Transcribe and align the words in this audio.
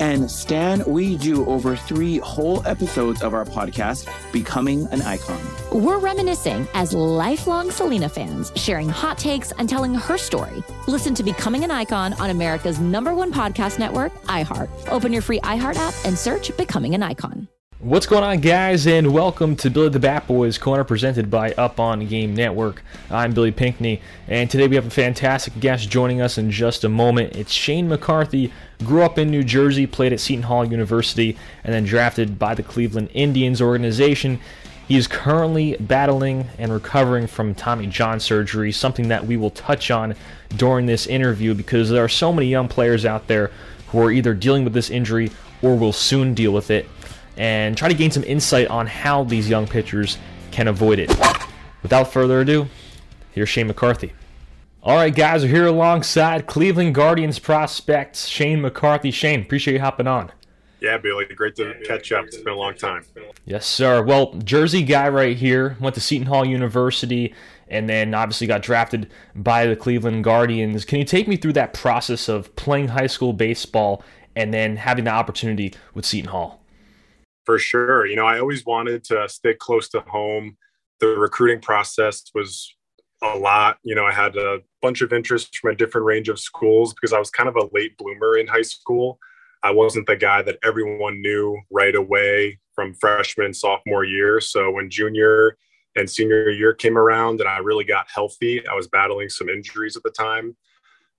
And 0.00 0.30
Stan, 0.30 0.84
we 0.86 1.16
do 1.16 1.44
over 1.46 1.74
three 1.74 2.18
whole 2.18 2.64
episodes 2.66 3.20
of 3.22 3.34
our 3.34 3.44
podcast, 3.44 4.08
Becoming 4.32 4.86
an 4.92 5.02
Icon. 5.02 5.40
We're 5.72 5.98
reminiscing 5.98 6.68
as 6.74 6.92
lifelong 6.92 7.72
Selena 7.72 8.08
fans, 8.08 8.52
sharing 8.54 8.88
hot 8.88 9.18
takes 9.18 9.50
and 9.52 9.68
telling 9.68 9.94
her 9.94 10.16
story. 10.16 10.62
Listen 10.86 11.14
to 11.14 11.24
Becoming 11.24 11.64
an 11.64 11.72
Icon 11.72 12.12
on 12.14 12.30
America's 12.30 12.78
number 12.78 13.12
one 13.12 13.32
podcast 13.32 13.80
network, 13.80 14.14
iHeart. 14.26 14.68
Open 14.88 15.12
your 15.12 15.22
free 15.22 15.40
iHeart 15.40 15.74
app 15.76 15.94
and 16.04 16.16
search 16.16 16.56
Becoming 16.56 16.94
an 16.94 17.02
Icon. 17.02 17.48
What's 17.80 18.06
going 18.06 18.24
on, 18.24 18.40
guys, 18.40 18.88
and 18.88 19.12
welcome 19.12 19.54
to 19.56 19.70
Billy 19.70 19.88
the 19.88 20.00
Bat 20.00 20.26
Boys 20.26 20.58
Corner 20.58 20.82
presented 20.82 21.30
by 21.30 21.52
Up 21.52 21.78
On 21.78 22.04
Game 22.06 22.34
Network. 22.34 22.82
I'm 23.08 23.32
Billy 23.32 23.52
Pinckney, 23.52 24.00
and 24.26 24.50
today 24.50 24.66
we 24.66 24.74
have 24.74 24.86
a 24.86 24.90
fantastic 24.90 25.60
guest 25.60 25.88
joining 25.88 26.20
us 26.20 26.38
in 26.38 26.50
just 26.50 26.82
a 26.82 26.88
moment. 26.88 27.36
It's 27.36 27.52
Shane 27.52 27.88
McCarthy, 27.88 28.52
grew 28.84 29.02
up 29.02 29.18
in 29.18 29.30
New 29.30 29.42
Jersey, 29.42 29.86
played 29.86 30.12
at 30.12 30.20
Seton 30.20 30.44
Hall 30.44 30.64
University, 30.64 31.36
and 31.64 31.74
then 31.74 31.84
drafted 31.84 32.38
by 32.38 32.54
the 32.54 32.62
Cleveland 32.62 33.10
Indians 33.12 33.60
organization. 33.60 34.40
He 34.86 34.96
is 34.96 35.06
currently 35.06 35.76
battling 35.78 36.48
and 36.58 36.72
recovering 36.72 37.26
from 37.26 37.54
Tommy 37.54 37.86
John 37.86 38.20
surgery, 38.20 38.72
something 38.72 39.08
that 39.08 39.26
we 39.26 39.36
will 39.36 39.50
touch 39.50 39.90
on 39.90 40.14
during 40.56 40.86
this 40.86 41.06
interview 41.06 41.54
because 41.54 41.90
there 41.90 42.02
are 42.02 42.08
so 42.08 42.32
many 42.32 42.46
young 42.46 42.68
players 42.68 43.04
out 43.04 43.26
there 43.26 43.50
who 43.88 44.02
are 44.02 44.10
either 44.10 44.32
dealing 44.32 44.64
with 44.64 44.72
this 44.72 44.90
injury 44.90 45.30
or 45.60 45.76
will 45.76 45.92
soon 45.92 46.32
deal 46.34 46.52
with 46.52 46.70
it 46.70 46.88
and 47.36 47.76
try 47.76 47.88
to 47.88 47.94
gain 47.94 48.10
some 48.10 48.24
insight 48.24 48.68
on 48.68 48.86
how 48.86 49.24
these 49.24 49.48
young 49.48 49.66
pitchers 49.66 50.18
can 50.50 50.68
avoid 50.68 50.98
it. 50.98 51.10
Without 51.82 52.12
further 52.12 52.40
ado, 52.40 52.66
here's 53.32 53.48
Shane 53.48 53.66
McCarthy. 53.66 54.12
All 54.80 54.94
right, 54.94 55.14
guys, 55.14 55.42
we're 55.42 55.48
here 55.48 55.66
alongside 55.66 56.46
Cleveland 56.46 56.94
Guardians 56.94 57.40
prospects 57.40 58.28
Shane 58.28 58.60
McCarthy. 58.60 59.10
Shane, 59.10 59.40
appreciate 59.40 59.74
you 59.74 59.80
hopping 59.80 60.06
on. 60.06 60.30
Yeah, 60.80 60.98
Billy, 60.98 61.24
great 61.24 61.56
to 61.56 61.74
catch 61.84 62.12
up. 62.12 62.26
It's 62.26 62.36
been 62.36 62.52
a 62.52 62.56
long 62.56 62.74
time. 62.74 63.04
Yes, 63.44 63.66
sir. 63.66 64.04
Well, 64.04 64.34
Jersey 64.34 64.84
guy 64.84 65.08
right 65.08 65.36
here 65.36 65.76
went 65.80 65.96
to 65.96 66.00
Seton 66.00 66.28
Hall 66.28 66.46
University 66.46 67.34
and 67.66 67.88
then 67.90 68.14
obviously 68.14 68.46
got 68.46 68.62
drafted 68.62 69.10
by 69.34 69.66
the 69.66 69.74
Cleveland 69.74 70.22
Guardians. 70.22 70.84
Can 70.84 71.00
you 71.00 71.04
take 71.04 71.26
me 71.26 71.36
through 71.36 71.54
that 71.54 71.74
process 71.74 72.28
of 72.28 72.54
playing 72.54 72.88
high 72.88 73.08
school 73.08 73.32
baseball 73.32 74.04
and 74.36 74.54
then 74.54 74.76
having 74.76 75.06
the 75.06 75.10
opportunity 75.10 75.74
with 75.92 76.06
Seton 76.06 76.30
Hall? 76.30 76.62
For 77.46 77.58
sure. 77.58 78.06
You 78.06 78.14
know, 78.14 78.26
I 78.26 78.38
always 78.38 78.64
wanted 78.64 79.02
to 79.06 79.28
stay 79.28 79.54
close 79.54 79.88
to 79.88 80.02
home. 80.02 80.56
The 81.00 81.08
recruiting 81.08 81.60
process 81.60 82.22
was 82.32 82.76
a 83.22 83.36
lot. 83.36 83.78
You 83.82 83.94
know, 83.94 84.04
I 84.04 84.12
had 84.12 84.36
a 84.36 84.60
bunch 84.82 85.00
of 85.02 85.12
interest 85.12 85.58
from 85.58 85.72
a 85.72 85.76
different 85.76 86.06
range 86.06 86.28
of 86.28 86.38
schools 86.38 86.94
because 86.94 87.12
I 87.12 87.18
was 87.18 87.30
kind 87.30 87.48
of 87.48 87.56
a 87.56 87.68
late 87.72 87.96
bloomer 87.98 88.36
in 88.36 88.46
high 88.46 88.62
school. 88.62 89.18
I 89.62 89.72
wasn't 89.72 90.06
the 90.06 90.16
guy 90.16 90.42
that 90.42 90.58
everyone 90.62 91.20
knew 91.20 91.58
right 91.70 91.94
away 91.94 92.60
from 92.74 92.94
freshman, 92.94 93.52
sophomore 93.52 94.04
year. 94.04 94.40
So 94.40 94.70
when 94.70 94.88
junior 94.88 95.56
and 95.96 96.08
senior 96.08 96.50
year 96.50 96.74
came 96.74 96.96
around 96.96 97.40
and 97.40 97.48
I 97.48 97.58
really 97.58 97.84
got 97.84 98.06
healthy, 98.08 98.66
I 98.68 98.74
was 98.74 98.86
battling 98.86 99.28
some 99.28 99.48
injuries 99.48 99.96
at 99.96 100.04
the 100.04 100.10
time 100.10 100.56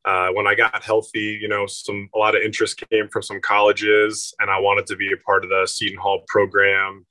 uh, 0.05 0.29
when 0.29 0.47
I 0.47 0.55
got 0.55 0.83
healthy, 0.83 1.37
you 1.41 1.47
know, 1.47 1.65
some 1.67 2.09
a 2.15 2.17
lot 2.17 2.35
of 2.35 2.41
interest 2.41 2.81
came 2.89 3.09
from 3.09 3.21
some 3.21 3.41
colleges, 3.41 4.33
and 4.39 4.49
I 4.49 4.59
wanted 4.59 4.87
to 4.87 4.95
be 4.95 5.11
a 5.11 5.17
part 5.17 5.43
of 5.43 5.49
the 5.49 5.67
Seton 5.67 5.97
Hall 5.99 6.23
program. 6.27 7.05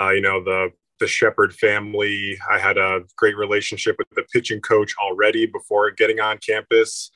Uh, 0.00 0.10
you 0.10 0.20
know, 0.20 0.42
the 0.42 0.70
the 1.00 1.06
Sheppard 1.06 1.54
family. 1.54 2.38
I 2.50 2.58
had 2.58 2.78
a 2.78 3.00
great 3.16 3.36
relationship 3.36 3.96
with 3.98 4.08
the 4.10 4.24
pitching 4.32 4.60
coach 4.60 4.94
already 4.98 5.46
before 5.46 5.90
getting 5.90 6.20
on 6.20 6.38
campus, 6.38 7.10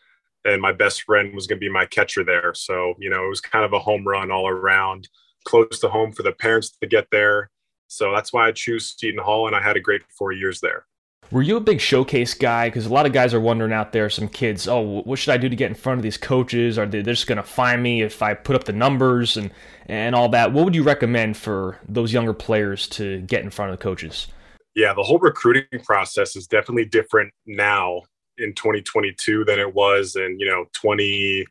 and 0.44 0.61
my 0.61 0.72
best 0.72 1.03
friend 1.03 1.34
was 1.34 1.47
going 1.47 1.59
to 1.59 1.65
be 1.65 1.72
my 1.72 1.87
catcher 1.87 2.25
there. 2.25 2.55
So, 2.55 2.94
you 2.99 3.11
know, 3.11 3.25
it 3.25 3.28
was 3.28 3.41
kind 3.41 3.65
of 3.65 3.72
a 3.72 3.78
home 3.78 4.06
run 4.06 4.31
all 4.31 4.49
around, 4.49 5.09
close 5.44 5.78
to 5.81 5.89
home 5.89 6.12
for 6.12 6.22
the 6.22 6.33
parents 6.33 6.71
to 6.83 6.87
get 6.87 7.06
there. 7.12 7.50
So 7.87 8.12
that's 8.12 8.33
why 8.33 8.49
I 8.49 8.53
choose 8.53 8.94
Seton 8.99 9.22
Hall, 9.22 9.47
and 9.47 9.56
I 9.56 9.62
had 9.62 9.77
a 9.77 9.81
great 9.81 10.03
four 10.16 10.33
years 10.33 10.60
there. 10.60 10.84
Were 11.31 11.43
you 11.43 11.59
a 11.59 11.61
big 11.61 11.81
showcase 11.81 12.33
guy? 12.33 12.69
Because 12.69 12.87
a 12.87 12.93
lot 12.93 13.05
of 13.05 13.12
guys 13.12 13.34
are 13.34 13.41
wondering 13.41 13.72
out 13.72 13.93
there, 13.93 14.09
some 14.09 14.28
kids, 14.28 14.66
oh, 14.66 15.03
what 15.05 15.19
should 15.19 15.33
I 15.33 15.37
do 15.37 15.49
to 15.49 15.56
get 15.56 15.69
in 15.69 15.75
front 15.75 15.99
of 15.99 16.03
these 16.03 16.16
coaches? 16.16 16.78
Are 16.78 16.87
they 16.87 17.03
just 17.03 17.27
going 17.27 17.37
to 17.37 17.43
find 17.43 17.83
me 17.83 18.03
if 18.03 18.22
I 18.22 18.33
put 18.33 18.56
up 18.56 18.65
the 18.65 18.72
numbers 18.72 19.37
and, 19.37 19.50
and 19.87 20.15
all 20.15 20.31
that? 20.31 20.55
What 20.55 20.65
would 20.65 20.75
you 20.75 20.83
recommend 20.83 21.37
for 21.37 21.78
those 21.87 22.15
younger 22.15 22.33
players 22.33 22.89
to 22.91 23.21
get 23.22 23.43
in 23.43 23.50
front 23.50 23.72
of 23.72 23.78
the 23.78 23.83
coaches? 23.83 24.28
Yeah, 24.75 24.94
the 24.94 25.03
whole 25.03 25.19
recruiting 25.19 25.81
process 25.84 26.34
is 26.34 26.47
definitely 26.47 26.87
different 26.87 27.34
now 27.47 28.03
in 28.39 28.55
2022 28.55 29.45
than 29.45 29.59
it 29.59 29.75
was 29.75 30.16
in, 30.16 30.39
you 30.39 30.47
know, 30.47 30.65
20, 30.72 31.45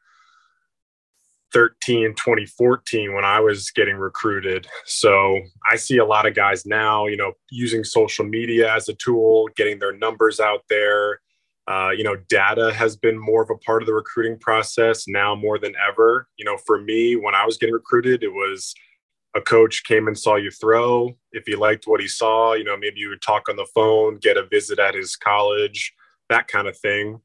2013, 1.53 2.13
2014 2.15 3.13
when 3.13 3.25
I 3.25 3.39
was 3.39 3.71
getting 3.71 3.95
recruited. 3.95 4.67
So 4.85 5.39
I 5.69 5.75
see 5.75 5.97
a 5.97 6.05
lot 6.05 6.27
of 6.27 6.35
guys 6.35 6.65
now, 6.65 7.07
you 7.07 7.17
know, 7.17 7.33
using 7.49 7.83
social 7.83 8.25
media 8.25 8.73
as 8.73 8.89
a 8.89 8.93
tool, 8.93 9.47
getting 9.55 9.79
their 9.79 9.95
numbers 9.95 10.39
out 10.39 10.63
there. 10.69 11.21
Uh, 11.67 11.89
you 11.89 12.03
know, 12.03 12.15
data 12.29 12.73
has 12.73 12.95
been 12.95 13.19
more 13.19 13.43
of 13.43 13.49
a 13.49 13.57
part 13.57 13.81
of 13.81 13.87
the 13.87 13.93
recruiting 13.93 14.37
process 14.39 15.05
now 15.07 15.35
more 15.35 15.59
than 15.59 15.73
ever. 15.85 16.27
You 16.37 16.45
know, 16.45 16.57
for 16.65 16.81
me, 16.81 17.15
when 17.15 17.35
I 17.35 17.45
was 17.45 17.57
getting 17.57 17.73
recruited, 17.73 18.23
it 18.23 18.31
was 18.31 18.73
a 19.35 19.41
coach 19.41 19.83
came 19.83 20.07
and 20.07 20.17
saw 20.17 20.35
you 20.35 20.49
throw. 20.49 21.17
If 21.33 21.43
he 21.45 21.55
liked 21.55 21.85
what 21.85 21.99
he 21.99 22.07
saw, 22.07 22.53
you 22.53 22.63
know, 22.63 22.77
maybe 22.77 22.99
you 22.99 23.09
would 23.09 23.21
talk 23.21 23.49
on 23.49 23.57
the 23.57 23.67
phone, 23.75 24.17
get 24.17 24.37
a 24.37 24.47
visit 24.47 24.79
at 24.79 24.95
his 24.95 25.15
college, 25.17 25.93
that 26.29 26.47
kind 26.47 26.67
of 26.67 26.77
thing. 26.77 27.19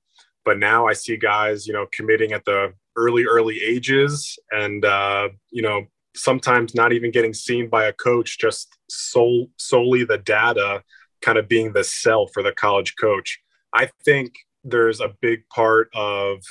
But 0.45 0.59
now 0.59 0.89
I 0.89 0.93
see 0.95 1.17
guys, 1.17 1.67
you 1.67 1.73
know, 1.73 1.87
committing 1.93 2.33
at 2.33 2.45
the 2.45 2.75
early 2.97 3.25
early 3.25 3.61
ages. 3.63 4.39
And 4.51 4.85
uh, 4.85 5.29
you 5.51 5.63
know 5.63 5.87
sometimes 6.15 6.75
not 6.75 6.93
even 6.93 7.11
getting 7.11 7.33
seen 7.33 7.69
by 7.69 7.87
a 7.87 7.93
coach 7.93 8.39
just 8.39 8.77
sol- 8.91 9.49
solely 9.57 10.05
the 10.05 10.19
data 10.19 10.83
kind 11.23 11.39
of 11.39 11.49
being 11.49 11.73
the 11.73 11.83
sell 11.83 12.27
for 12.27 12.43
the 12.43 12.53
college 12.53 12.95
coach. 13.01 13.41
I 13.73 13.89
think 14.05 14.35
there's 14.63 15.01
a 15.01 15.15
big 15.21 15.49
part 15.49 15.89
of 15.95 16.43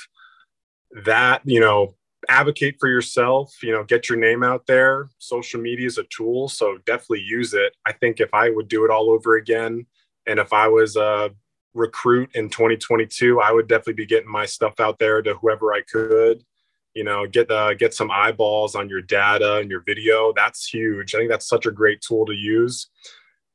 that 1.04 1.42
you 1.44 1.60
know 1.60 1.94
advocate 2.28 2.76
for 2.78 2.88
yourself 2.88 3.50
you 3.62 3.72
know 3.72 3.82
get 3.84 4.08
your 4.08 4.18
name 4.18 4.42
out 4.42 4.66
there. 4.66 5.08
Social 5.18 5.60
media 5.60 5.86
is 5.86 5.98
a 5.98 6.04
tool 6.04 6.48
so 6.48 6.78
definitely 6.86 7.24
use 7.26 7.54
it. 7.54 7.74
I 7.86 7.92
think 7.92 8.20
if 8.20 8.32
i 8.32 8.50
would 8.50 8.68
do 8.68 8.84
it 8.84 8.90
all 8.90 9.10
over 9.10 9.36
again 9.36 9.86
and 10.26 10.38
if 10.38 10.52
i 10.52 10.68
was 10.68 10.96
a 10.96 11.30
recruit 11.74 12.30
in 12.34 12.48
2022, 12.48 13.40
I 13.40 13.52
would 13.52 13.68
definitely 13.68 13.94
be 13.94 14.06
getting 14.06 14.30
my 14.30 14.46
stuff 14.46 14.80
out 14.80 14.98
there 14.98 15.22
to 15.22 15.34
whoever 15.34 15.72
I 15.72 15.82
could. 15.82 16.44
You 16.94 17.04
know, 17.04 17.26
get 17.26 17.50
uh, 17.50 17.72
get 17.74 17.94
some 17.94 18.10
eyeballs 18.10 18.74
on 18.74 18.88
your 18.88 19.00
data 19.00 19.56
and 19.56 19.70
your 19.70 19.80
video. 19.80 20.32
That's 20.34 20.68
huge. 20.68 21.14
I 21.14 21.18
think 21.18 21.30
that's 21.30 21.48
such 21.48 21.64
a 21.64 21.70
great 21.70 22.02
tool 22.02 22.26
to 22.26 22.34
use. 22.34 22.90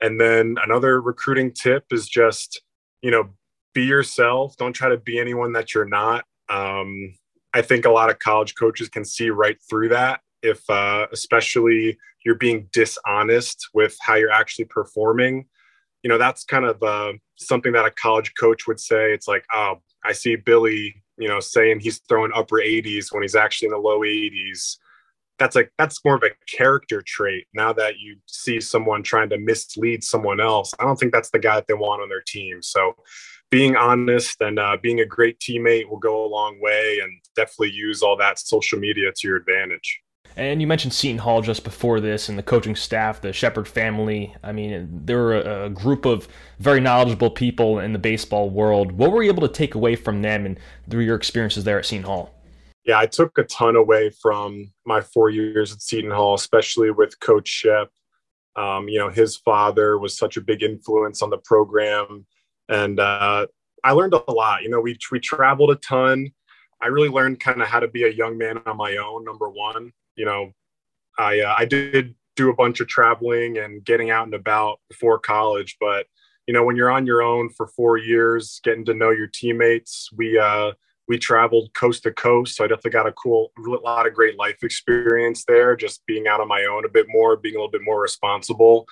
And 0.01 0.19
then 0.19 0.55
another 0.63 1.01
recruiting 1.01 1.51
tip 1.51 1.85
is 1.91 2.07
just, 2.07 2.61
you 3.03 3.11
know, 3.11 3.29
be 3.73 3.83
yourself. 3.83 4.57
Don't 4.57 4.73
try 4.73 4.89
to 4.89 4.97
be 4.97 5.19
anyone 5.19 5.53
that 5.53 5.75
you're 5.75 5.85
not. 5.85 6.25
Um, 6.49 7.13
I 7.53 7.61
think 7.61 7.85
a 7.85 7.91
lot 7.91 8.09
of 8.09 8.17
college 8.17 8.55
coaches 8.55 8.89
can 8.89 9.05
see 9.05 9.29
right 9.29 9.57
through 9.69 9.89
that 9.89 10.21
if, 10.41 10.67
uh, 10.69 11.07
especially, 11.11 11.97
you're 12.25 12.35
being 12.35 12.67
dishonest 12.73 13.69
with 13.73 13.95
how 14.01 14.15
you're 14.15 14.31
actually 14.31 14.65
performing. 14.65 15.45
You 16.03 16.09
know, 16.09 16.17
that's 16.17 16.43
kind 16.43 16.65
of 16.65 16.81
uh, 16.81 17.13
something 17.37 17.73
that 17.73 17.85
a 17.85 17.91
college 17.91 18.33
coach 18.39 18.67
would 18.67 18.79
say. 18.79 19.11
It's 19.13 19.27
like, 19.27 19.45
oh, 19.53 19.81
I 20.03 20.13
see 20.13 20.35
Billy, 20.35 21.03
you 21.17 21.27
know, 21.27 21.39
saying 21.39 21.79
he's 21.79 21.99
throwing 22.07 22.31
upper 22.33 22.57
80s 22.57 23.11
when 23.11 23.23
he's 23.23 23.35
actually 23.35 23.67
in 23.67 23.71
the 23.73 23.77
low 23.77 24.01
80s. 24.01 24.77
That's 25.39 25.55
like 25.55 25.71
that's 25.77 26.03
more 26.03 26.15
of 26.15 26.23
a 26.23 26.31
character 26.51 27.03
trait. 27.05 27.45
Now 27.53 27.71
that 27.73 27.99
you 27.99 28.17
see 28.25 28.59
someone 28.59 29.03
trying 29.03 29.29
to 29.29 29.37
mislead 29.37 30.03
someone 30.03 30.39
else, 30.39 30.73
I 30.79 30.83
don't 30.83 30.95
think 30.95 31.13
that's 31.13 31.29
the 31.29 31.39
guy 31.39 31.55
that 31.55 31.67
they 31.67 31.75
want 31.75 32.01
on 32.01 32.09
their 32.09 32.23
team. 32.25 32.61
So, 32.63 32.93
being 33.51 33.75
honest 33.75 34.41
and 34.41 34.57
uh, 34.57 34.77
being 34.81 34.99
a 34.99 35.05
great 35.05 35.39
teammate 35.39 35.87
will 35.89 35.99
go 35.99 36.25
a 36.25 36.27
long 36.27 36.59
way, 36.59 36.99
and 37.03 37.11
definitely 37.35 37.71
use 37.71 38.01
all 38.01 38.17
that 38.17 38.39
social 38.39 38.79
media 38.79 39.11
to 39.15 39.27
your 39.27 39.37
advantage. 39.37 40.01
And 40.37 40.61
you 40.61 40.67
mentioned 40.67 40.93
Seton 40.93 41.17
Hall 41.17 41.41
just 41.41 41.63
before 41.63 41.99
this, 41.99 42.29
and 42.29 42.37
the 42.37 42.43
coaching 42.43 42.75
staff, 42.75 43.21
the 43.21 43.33
Sheppard 43.33 43.67
family. 43.67 44.35
I 44.43 44.51
mean, 44.51 45.01
they 45.03 45.15
were 45.15 45.35
a, 45.35 45.65
a, 45.65 45.69
group 45.71 46.05
of 46.05 46.27
very 46.59 46.79
knowledgeable 46.79 47.31
people 47.31 47.79
in 47.79 47.91
the 47.91 47.97
baseball 47.99 48.51
world. 48.51 48.91
What 48.91 49.11
were 49.11 49.23
you 49.23 49.31
able 49.31 49.47
to 49.47 49.53
take 49.53 49.73
away 49.73 49.95
from 49.95 50.21
them 50.21 50.45
and 50.45 50.59
through 50.91 51.05
your 51.05 51.15
experiences 51.15 51.63
there 51.63 51.79
at 51.79 51.87
Seton 51.87 52.05
Hall? 52.05 52.35
Yeah, 52.85 52.99
I 52.99 53.07
took 53.07 53.35
a 53.39 53.43
ton 53.45 53.75
away 53.75 54.11
from 54.11 54.71
my 54.85 55.01
four 55.01 55.31
years 55.31 55.73
at 55.73 55.81
Seton 55.81 56.11
Hall, 56.11 56.35
especially 56.35 56.91
with 56.91 57.19
Coach 57.19 57.47
Shep. 57.47 57.89
Um, 58.55 58.87
you 58.87 58.99
know, 58.99 59.09
his 59.09 59.37
father 59.37 59.97
was 59.97 60.15
such 60.15 60.37
a 60.37 60.41
big 60.41 60.61
influence 60.61 61.23
on 61.23 61.31
the 61.31 61.39
program, 61.39 62.27
and 62.69 62.99
uh, 62.99 63.47
I 63.83 63.91
learned 63.91 64.13
a 64.13 64.31
lot. 64.31 64.61
You 64.61 64.69
know, 64.69 64.81
we 64.81 64.99
we 65.11 65.19
traveled 65.19 65.71
a 65.71 65.75
ton. 65.77 66.29
I 66.79 66.87
really 66.87 67.09
learned 67.09 67.39
kind 67.39 67.59
of 67.59 67.67
how 67.67 67.79
to 67.79 67.87
be 67.87 68.03
a 68.03 68.11
young 68.11 68.37
man 68.37 68.61
on 68.67 68.77
my 68.77 68.97
own. 68.97 69.25
Number 69.25 69.49
one, 69.49 69.91
you 70.17 70.25
know, 70.25 70.51
I 71.17 71.39
uh, 71.39 71.55
I 71.57 71.65
did 71.65 72.15
do 72.35 72.49
a 72.49 72.55
bunch 72.55 72.79
of 72.79 72.87
traveling 72.87 73.57
and 73.57 73.83
getting 73.83 74.11
out 74.11 74.25
and 74.25 74.33
about 74.33 74.79
before 74.89 75.19
college, 75.19 75.77
but 75.79 76.05
you 76.47 76.53
know, 76.53 76.63
when 76.63 76.75
you're 76.75 76.91
on 76.91 77.05
your 77.05 77.21
own 77.21 77.49
for 77.49 77.67
four 77.67 77.97
years, 77.97 78.61
getting 78.63 78.85
to 78.85 78.93
know 78.93 79.09
your 79.09 79.27
teammates, 79.27 80.09
we 80.15 80.37
uh, 80.37 80.71
we 81.07 81.17
traveled 81.17 81.73
coast 81.73 82.03
to 82.03 82.11
coast, 82.11 82.55
so 82.55 82.63
I 82.63 82.67
definitely 82.67 82.91
got 82.91 83.07
a 83.07 83.11
cool, 83.13 83.51
a 83.57 83.69
lot 83.69 84.07
of 84.07 84.13
great 84.13 84.37
life 84.37 84.63
experience 84.63 85.45
there. 85.45 85.75
Just 85.75 86.05
being 86.05 86.27
out 86.27 86.41
on 86.41 86.47
my 86.47 86.65
own 86.65 86.85
a 86.85 86.89
bit 86.89 87.07
more, 87.09 87.37
being 87.37 87.55
a 87.55 87.57
little 87.57 87.71
bit 87.71 87.83
more 87.83 88.01
responsible, 88.01 88.87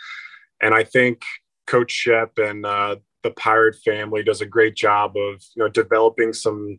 and 0.62 0.74
I 0.74 0.84
think 0.84 1.24
Coach 1.66 1.92
Shep 1.92 2.38
and 2.38 2.66
uh, 2.66 2.98
the 3.24 3.32
Pirate 3.32 3.78
family 3.84 4.24
does 4.24 4.42
a 4.42 4.46
great 4.46 4.76
job 4.76 5.16
of 5.16 5.44
you 5.56 5.64
know 5.64 5.70
developing 5.70 6.34
some 6.34 6.78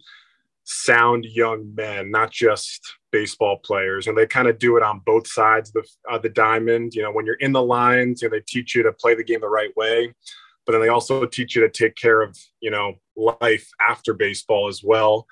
sound 0.67 1.25
young 1.25 1.73
men, 1.75 2.11
not 2.11 2.31
just 2.31 2.81
baseball 3.13 3.59
players. 3.65 4.07
And 4.07 4.19
they 4.19 4.27
kind 4.27 4.49
of 4.49 4.59
do 4.59 4.77
it 4.77 4.83
on 4.83 5.01
both 5.07 5.27
sides 5.27 5.71
of 5.75 5.85
the, 5.85 6.13
uh, 6.13 6.19
the 6.19 6.29
diamond. 6.29 6.95
You 6.95 7.03
know, 7.03 7.13
when 7.13 7.25
you're 7.25 7.37
in 7.37 7.53
the 7.53 7.63
lines, 7.63 8.21
you 8.21 8.29
know, 8.29 8.37
they 8.37 8.43
teach 8.47 8.75
you 8.75 8.83
to 8.83 8.93
play 8.93 9.15
the 9.15 9.25
game 9.25 9.41
the 9.41 9.49
right 9.49 9.75
way, 9.77 10.13
but 10.67 10.73
then 10.73 10.81
they 10.81 10.89
also 10.89 11.25
teach 11.25 11.55
you 11.55 11.63
to 11.63 11.71
take 11.71 11.95
care 11.95 12.21
of, 12.21 12.37
you 12.61 12.71
know, 12.71 12.95
life 13.17 13.69
after 13.81 14.13
baseball 14.13 14.69
as 14.69 14.83
well. 14.83 15.27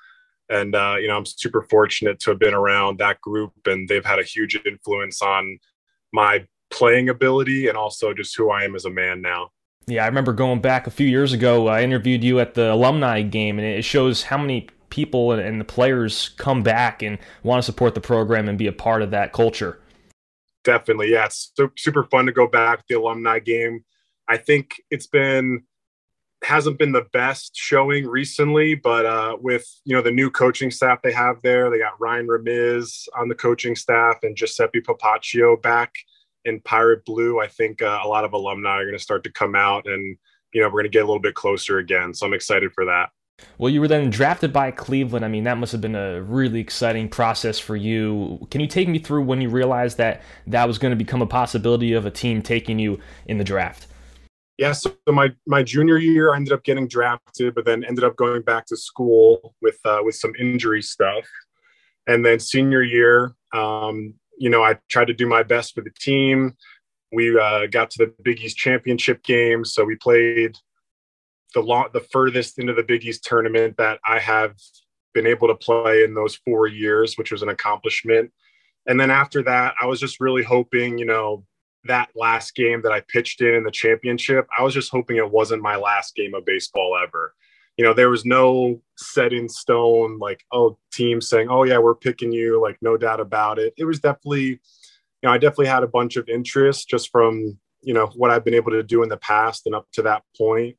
And, 0.49 0.73
uh, 0.73 0.95
you 0.99 1.07
know, 1.07 1.17
I'm 1.17 1.25
super 1.25 1.63
fortunate 1.63 2.19
to 2.21 2.31
have 2.31 2.39
been 2.39 2.53
around 2.53 2.99
that 2.99 3.19
group 3.19 3.51
and 3.65 3.89
they've 3.89 4.05
had 4.05 4.19
a 4.19 4.23
huge 4.23 4.59
influence 4.65 5.21
on 5.21 5.59
my 6.13 6.45
playing 6.71 7.09
ability 7.09 7.67
and 7.67 7.77
also 7.77 8.13
just 8.13 8.37
who 8.37 8.51
I 8.51 8.63
am 8.63 8.75
as 8.75 8.85
a 8.85 8.89
man 8.89 9.21
now. 9.21 9.49
Yeah, 9.87 10.03
I 10.03 10.07
remember 10.07 10.33
going 10.33 10.61
back 10.61 10.87
a 10.87 10.91
few 10.91 11.07
years 11.07 11.33
ago. 11.33 11.67
I 11.67 11.83
interviewed 11.83 12.23
you 12.23 12.39
at 12.39 12.55
the 12.55 12.73
alumni 12.73 13.21
game, 13.21 13.59
and 13.59 13.67
it 13.67 13.83
shows 13.83 14.23
how 14.23 14.37
many 14.37 14.67
people 14.95 15.33
and, 15.33 15.41
and 15.41 15.59
the 15.59 15.65
players 15.65 16.29
come 16.37 16.63
back 16.63 17.03
and 17.03 17.17
want 17.43 17.61
to 17.61 17.65
support 17.65 17.93
the 17.95 18.01
program 18.01 18.47
and 18.47 18.57
be 18.57 18.67
a 18.67 18.71
part 18.71 19.01
of 19.01 19.11
that 19.11 19.33
culture. 19.33 19.77
Definitely, 20.63 21.11
yeah, 21.11 21.25
it's 21.25 21.51
so, 21.53 21.69
super 21.77 22.05
fun 22.05 22.25
to 22.27 22.31
go 22.31 22.47
back 22.47 22.79
to 22.79 22.85
the 22.89 22.99
alumni 22.99 23.39
game. 23.39 23.83
I 24.27 24.37
think 24.37 24.81
it's 24.89 25.05
been 25.05 25.63
hasn't 26.43 26.79
been 26.79 26.91
the 26.91 27.05
best 27.11 27.55
showing 27.55 28.07
recently, 28.07 28.75
but 28.75 29.05
uh, 29.05 29.37
with 29.39 29.65
you 29.83 29.95
know 29.95 30.01
the 30.01 30.11
new 30.11 30.31
coaching 30.31 30.71
staff 30.71 31.01
they 31.03 31.11
have 31.11 31.41
there, 31.41 31.69
they 31.69 31.79
got 31.79 31.99
Ryan 31.99 32.27
Ramiz 32.27 33.07
on 33.19 33.27
the 33.27 33.35
coaching 33.35 33.75
staff 33.75 34.19
and 34.23 34.35
Giuseppe 34.35 34.79
Papaccio 34.79 35.61
back 35.61 35.93
in 36.45 36.61
Pirate 36.61 37.03
Blue. 37.05 37.41
I 37.41 37.47
think 37.47 37.81
uh, 37.81 37.99
a 38.03 38.07
lot 38.07 38.23
of 38.23 38.33
alumni 38.33 38.77
are 38.77 38.85
going 38.85 38.97
to 38.97 39.03
start 39.03 39.25
to 39.25 39.31
come 39.31 39.55
out, 39.55 39.87
and 39.87 40.17
you 40.53 40.61
know 40.61 40.67
we're 40.67 40.81
going 40.81 40.83
to 40.85 40.89
get 40.89 41.03
a 41.03 41.07
little 41.07 41.19
bit 41.19 41.35
closer 41.35 41.79
again. 41.79 42.13
So 42.13 42.25
I'm 42.25 42.33
excited 42.33 42.71
for 42.73 42.85
that. 42.85 43.09
Well, 43.57 43.69
you 43.69 43.81
were 43.81 43.87
then 43.87 44.09
drafted 44.09 44.51
by 44.51 44.71
Cleveland. 44.71 45.23
I 45.23 45.27
mean, 45.27 45.43
that 45.45 45.57
must 45.57 45.71
have 45.71 45.81
been 45.81 45.95
a 45.95 46.21
really 46.21 46.59
exciting 46.59 47.09
process 47.09 47.59
for 47.59 47.75
you. 47.75 48.45
Can 48.51 48.61
you 48.61 48.67
take 48.67 48.87
me 48.87 48.99
through 48.99 49.23
when 49.23 49.41
you 49.41 49.49
realized 49.49 49.97
that 49.97 50.21
that 50.47 50.67
was 50.67 50.77
going 50.77 50.91
to 50.91 50.95
become 50.95 51.21
a 51.21 51.27
possibility 51.27 51.93
of 51.93 52.05
a 52.05 52.11
team 52.11 52.41
taking 52.41 52.79
you 52.79 52.99
in 53.27 53.37
the 53.37 53.43
draft? 53.43 53.87
Yeah, 54.57 54.71
so 54.71 54.95
my 55.07 55.33
my 55.45 55.63
junior 55.63 55.97
year, 55.97 56.33
I 56.33 56.37
ended 56.37 56.53
up 56.53 56.63
getting 56.63 56.87
drafted, 56.87 57.55
but 57.55 57.65
then 57.65 57.83
ended 57.83 58.05
up 58.05 58.15
going 58.15 58.41
back 58.41 58.65
to 58.67 58.77
school 58.77 59.53
with 59.61 59.77
uh, 59.83 59.99
with 60.01 60.15
some 60.15 60.33
injury 60.39 60.81
stuff. 60.81 61.25
And 62.07 62.25
then 62.25 62.39
senior 62.39 62.81
year, 62.83 63.35
um, 63.53 64.13
you 64.37 64.49
know, 64.49 64.63
I 64.63 64.77
tried 64.89 65.07
to 65.07 65.13
do 65.13 65.27
my 65.27 65.43
best 65.43 65.75
for 65.75 65.81
the 65.81 65.89
team. 65.99 66.55
We 67.11 67.37
uh, 67.37 67.67
got 67.67 67.89
to 67.91 68.05
the 68.05 68.13
Big 68.23 68.41
East 68.41 68.55
championship 68.55 69.23
game, 69.23 69.65
so 69.65 69.83
we 69.83 69.95
played 69.95 70.57
the 71.55 71.61
long, 71.61 71.87
the 71.93 72.01
furthest 72.11 72.59
into 72.59 72.73
the 72.73 72.83
Big 72.83 73.03
East 73.05 73.23
tournament 73.23 73.77
that 73.77 73.99
I 74.05 74.19
have 74.19 74.55
been 75.13 75.25
able 75.25 75.47
to 75.47 75.55
play 75.55 76.03
in 76.03 76.13
those 76.13 76.35
four 76.35 76.67
years, 76.67 77.17
which 77.17 77.31
was 77.31 77.41
an 77.41 77.49
accomplishment. 77.49 78.31
And 78.85 78.99
then 78.99 79.09
after 79.09 79.41
that, 79.43 79.73
I 79.81 79.87
was 79.87 79.99
just 79.99 80.19
really 80.19 80.43
hoping, 80.43 80.99
you 80.99 81.05
know, 81.05 81.45
that 81.85 82.09
last 82.15 82.55
game 82.55 82.81
that 82.83 82.91
I 82.91 83.01
pitched 83.07 83.41
in 83.41 83.55
in 83.55 83.63
the 83.63 83.71
championship, 83.71 84.47
I 84.57 84.63
was 84.63 84.73
just 84.73 84.91
hoping 84.91 85.17
it 85.17 85.31
wasn't 85.31 85.63
my 85.63 85.77
last 85.77 86.15
game 86.15 86.35
of 86.35 86.45
baseball 86.45 86.97
ever. 87.01 87.33
You 87.77 87.85
know, 87.85 87.93
there 87.93 88.09
was 88.09 88.25
no 88.25 88.81
set 88.97 89.33
in 89.33 89.49
stone, 89.49 90.19
like, 90.19 90.43
oh, 90.51 90.77
team 90.91 91.21
saying, 91.21 91.49
oh, 91.49 91.63
yeah, 91.63 91.77
we're 91.77 91.95
picking 91.95 92.31
you, 92.31 92.61
like, 92.61 92.77
no 92.81 92.97
doubt 92.97 93.19
about 93.19 93.59
it. 93.59 93.73
It 93.77 93.85
was 93.85 93.99
definitely, 93.99 94.45
you 94.45 94.59
know, 95.23 95.31
I 95.31 95.37
definitely 95.37 95.67
had 95.67 95.83
a 95.83 95.87
bunch 95.87 96.15
of 96.17 96.27
interest 96.27 96.89
just 96.89 97.11
from, 97.11 97.57
you 97.81 97.93
know, 97.93 98.07
what 98.15 98.31
I've 98.31 98.45
been 98.45 98.53
able 98.53 98.71
to 98.71 98.83
do 98.83 99.03
in 99.03 99.09
the 99.09 99.17
past 99.17 99.65
and 99.65 99.75
up 99.75 99.87
to 99.93 100.01
that 100.03 100.23
point 100.37 100.75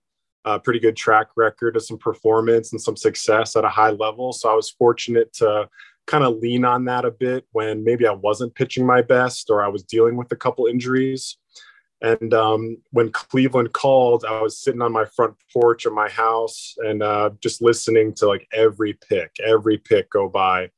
a 0.47 0.61
pretty 0.61 0.79
good 0.79 0.97
track 0.97 1.27
record 1.37 1.77
of 1.77 1.83
some 1.83 1.99
performance 1.99 2.73
and 2.73 2.81
some 2.81 2.97
success 2.97 3.57
at 3.57 3.65
a 3.65 3.69
high 3.69 3.91
level. 3.91 4.33
So 4.33 4.49
I 4.49 4.55
was 4.55 4.71
fortunate 4.71 5.33
to 5.35 5.69
kind 6.07 6.23
of 6.23 6.37
lean 6.37 6.65
on 6.65 6.85
that 6.85 7.05
a 7.05 7.11
bit 7.11 7.45
when 7.51 7.83
maybe 7.83 8.07
I 8.07 8.13
wasn't 8.13 8.55
pitching 8.55 8.87
my 8.87 9.03
best 9.03 9.51
or 9.51 9.63
I 9.63 9.69
was 9.69 9.83
dealing 9.83 10.17
with 10.17 10.31
a 10.31 10.37
couple 10.37 10.67
injuries. 10.67 11.37
And 12.01 12.33
um, 12.33 12.77
when 12.91 13.11
Cleveland 13.11 13.73
called, 13.73 14.25
I 14.25 14.41
was 14.41 14.63
sitting 14.63 14.83
on 14.83 14.93
my 14.93 15.05
front 15.17 15.35
porch 15.53 15.85
of 15.85 15.93
my 15.93 16.09
house 16.09 16.77
and 16.79 17.03
uh, 17.03 17.31
just 17.43 17.61
listening 17.61 18.15
to 18.15 18.29
like 18.29 18.47
every 18.53 18.93
pick, 18.93 19.35
every 19.45 19.79
pick 19.79 20.11
go 20.11 20.29
by. 20.29 20.71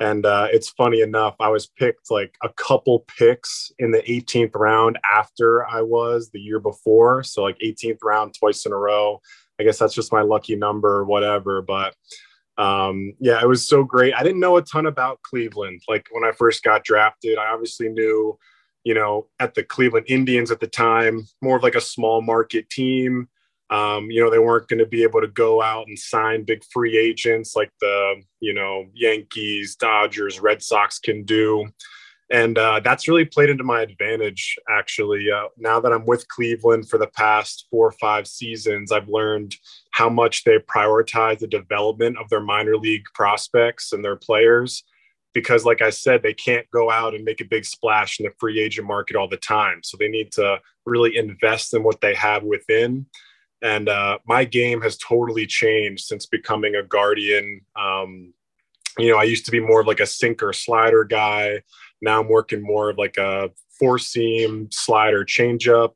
And 0.00 0.24
uh, 0.24 0.48
it's 0.50 0.70
funny 0.70 1.02
enough, 1.02 1.36
I 1.40 1.50
was 1.50 1.66
picked 1.66 2.10
like 2.10 2.34
a 2.42 2.48
couple 2.48 3.04
picks 3.18 3.70
in 3.78 3.90
the 3.90 4.02
18th 4.02 4.52
round 4.54 4.98
after 5.12 5.66
I 5.66 5.82
was 5.82 6.30
the 6.30 6.40
year 6.40 6.58
before. 6.58 7.22
So, 7.22 7.42
like 7.42 7.58
18th 7.62 7.98
round 8.02 8.34
twice 8.38 8.64
in 8.64 8.72
a 8.72 8.76
row. 8.76 9.20
I 9.60 9.62
guess 9.62 9.78
that's 9.78 9.94
just 9.94 10.10
my 10.10 10.22
lucky 10.22 10.56
number 10.56 10.88
or 10.88 11.04
whatever. 11.04 11.60
But 11.60 11.94
um, 12.56 13.12
yeah, 13.20 13.40
it 13.42 13.46
was 13.46 13.68
so 13.68 13.84
great. 13.84 14.14
I 14.14 14.22
didn't 14.22 14.40
know 14.40 14.56
a 14.56 14.62
ton 14.62 14.86
about 14.86 15.20
Cleveland. 15.22 15.82
Like 15.86 16.06
when 16.12 16.24
I 16.24 16.32
first 16.32 16.62
got 16.62 16.82
drafted, 16.82 17.36
I 17.36 17.52
obviously 17.52 17.90
knew, 17.90 18.38
you 18.84 18.94
know, 18.94 19.26
at 19.38 19.54
the 19.54 19.62
Cleveland 19.62 20.06
Indians 20.08 20.50
at 20.50 20.60
the 20.60 20.66
time, 20.66 21.26
more 21.42 21.58
of 21.58 21.62
like 21.62 21.74
a 21.74 21.80
small 21.80 22.22
market 22.22 22.70
team. 22.70 23.28
Um, 23.70 24.10
you 24.10 24.22
know, 24.22 24.30
they 24.30 24.38
weren't 24.40 24.66
going 24.66 24.80
to 24.80 24.86
be 24.86 25.04
able 25.04 25.20
to 25.20 25.28
go 25.28 25.62
out 25.62 25.86
and 25.86 25.98
sign 25.98 26.44
big 26.44 26.62
free 26.72 26.98
agents 26.98 27.54
like 27.54 27.70
the, 27.80 28.20
you 28.40 28.52
know, 28.52 28.86
Yankees, 28.94 29.76
Dodgers, 29.76 30.40
Red 30.40 30.62
Sox 30.62 30.98
can 30.98 31.22
do. 31.24 31.70
And 32.32 32.58
uh, 32.58 32.80
that's 32.80 33.08
really 33.08 33.24
played 33.24 33.50
into 33.50 33.64
my 33.64 33.82
advantage, 33.82 34.56
actually. 34.68 35.30
Uh, 35.30 35.48
now 35.56 35.80
that 35.80 35.92
I'm 35.92 36.06
with 36.06 36.28
Cleveland 36.28 36.88
for 36.88 36.96
the 36.96 37.08
past 37.08 37.66
four 37.70 37.88
or 37.88 37.92
five 37.92 38.26
seasons, 38.26 38.92
I've 38.92 39.08
learned 39.08 39.56
how 39.92 40.08
much 40.08 40.44
they 40.44 40.58
prioritize 40.58 41.40
the 41.40 41.48
development 41.48 42.18
of 42.18 42.28
their 42.28 42.40
minor 42.40 42.76
league 42.76 43.04
prospects 43.14 43.92
and 43.92 44.04
their 44.04 44.16
players. 44.16 44.84
Because, 45.32 45.64
like 45.64 45.80
I 45.80 45.90
said, 45.90 46.22
they 46.22 46.34
can't 46.34 46.68
go 46.72 46.90
out 46.90 47.14
and 47.14 47.24
make 47.24 47.40
a 47.40 47.44
big 47.44 47.64
splash 47.64 48.18
in 48.18 48.26
the 48.26 48.32
free 48.38 48.60
agent 48.60 48.86
market 48.86 49.14
all 49.14 49.28
the 49.28 49.36
time. 49.36 49.80
So 49.84 49.96
they 49.96 50.08
need 50.08 50.32
to 50.32 50.58
really 50.86 51.16
invest 51.16 51.72
in 51.72 51.84
what 51.84 52.00
they 52.00 52.14
have 52.14 52.42
within 52.42 53.06
and 53.62 53.88
uh, 53.88 54.18
my 54.26 54.44
game 54.44 54.80
has 54.80 54.96
totally 54.98 55.46
changed 55.46 56.04
since 56.04 56.26
becoming 56.26 56.76
a 56.76 56.82
guardian. 56.82 57.60
Um, 57.76 58.32
you 58.98 59.08
know 59.08 59.18
i 59.18 59.22
used 59.22 59.44
to 59.44 59.52
be 59.52 59.60
more 59.60 59.80
of 59.80 59.86
like 59.86 60.00
a 60.00 60.06
sinker 60.06 60.52
slider 60.52 61.04
guy. 61.04 61.62
Now 62.02 62.20
i'm 62.20 62.28
working 62.28 62.62
more 62.62 62.90
of 62.90 62.98
like 62.98 63.16
a 63.18 63.50
four 63.78 63.98
seam 63.98 64.68
slider 64.70 65.24
changeup. 65.24 65.94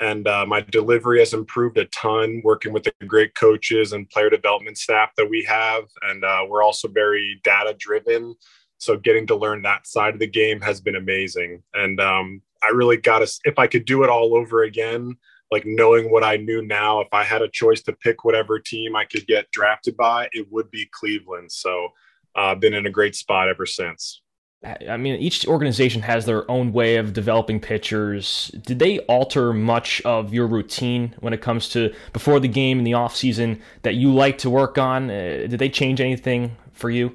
And 0.00 0.28
uh, 0.28 0.46
my 0.46 0.60
delivery 0.60 1.18
has 1.18 1.34
improved 1.34 1.76
a 1.76 1.86
ton 1.86 2.40
working 2.44 2.72
with 2.72 2.84
the 2.84 2.92
great 3.06 3.34
coaches 3.34 3.92
and 3.92 4.08
player 4.10 4.30
development 4.30 4.78
staff 4.78 5.10
that 5.16 5.28
we 5.28 5.42
have. 5.42 5.84
And 6.02 6.24
uh, 6.24 6.44
we're 6.48 6.62
also 6.62 6.86
very 6.86 7.40
data 7.42 7.74
driven 7.76 8.36
so 8.80 8.96
getting 8.96 9.26
to 9.26 9.34
learn 9.34 9.62
that 9.62 9.88
side 9.88 10.14
of 10.14 10.20
the 10.20 10.26
game 10.28 10.60
has 10.60 10.80
been 10.80 10.94
amazing. 10.94 11.62
And 11.74 12.00
um, 12.00 12.42
i 12.62 12.70
really 12.70 12.96
got 12.96 13.20
to 13.20 13.40
if 13.44 13.58
i 13.58 13.66
could 13.66 13.84
do 13.84 14.02
it 14.02 14.10
all 14.10 14.34
over 14.34 14.62
again 14.62 15.16
like 15.50 15.64
knowing 15.66 16.10
what 16.10 16.24
i 16.24 16.36
knew 16.36 16.62
now 16.62 17.00
if 17.00 17.08
i 17.12 17.22
had 17.22 17.42
a 17.42 17.48
choice 17.48 17.82
to 17.82 17.92
pick 17.92 18.24
whatever 18.24 18.58
team 18.58 18.96
i 18.96 19.04
could 19.04 19.26
get 19.26 19.50
drafted 19.50 19.96
by 19.96 20.28
it 20.32 20.46
would 20.50 20.70
be 20.70 20.88
cleveland 20.92 21.50
so 21.50 21.88
i've 22.34 22.56
uh, 22.56 22.60
been 22.60 22.74
in 22.74 22.86
a 22.86 22.90
great 22.90 23.14
spot 23.14 23.48
ever 23.48 23.66
since 23.66 24.22
I 24.64 24.96
mean, 24.96 25.14
each 25.20 25.46
organization 25.46 26.02
has 26.02 26.26
their 26.26 26.50
own 26.50 26.72
way 26.72 26.96
of 26.96 27.12
developing 27.12 27.60
pitchers. 27.60 28.50
Did 28.66 28.80
they 28.80 28.98
alter 29.00 29.52
much 29.52 30.02
of 30.02 30.34
your 30.34 30.48
routine 30.48 31.14
when 31.20 31.32
it 31.32 31.40
comes 31.40 31.68
to 31.70 31.94
before 32.12 32.40
the 32.40 32.48
game 32.48 32.78
in 32.78 32.84
the 32.84 32.94
off 32.94 33.14
season 33.14 33.62
that 33.82 33.94
you 33.94 34.12
like 34.12 34.36
to 34.38 34.50
work 34.50 34.76
on? 34.76 35.10
Uh, 35.10 35.46
did 35.48 35.60
they 35.60 35.68
change 35.68 36.00
anything 36.00 36.56
for 36.72 36.90
you? 36.90 37.14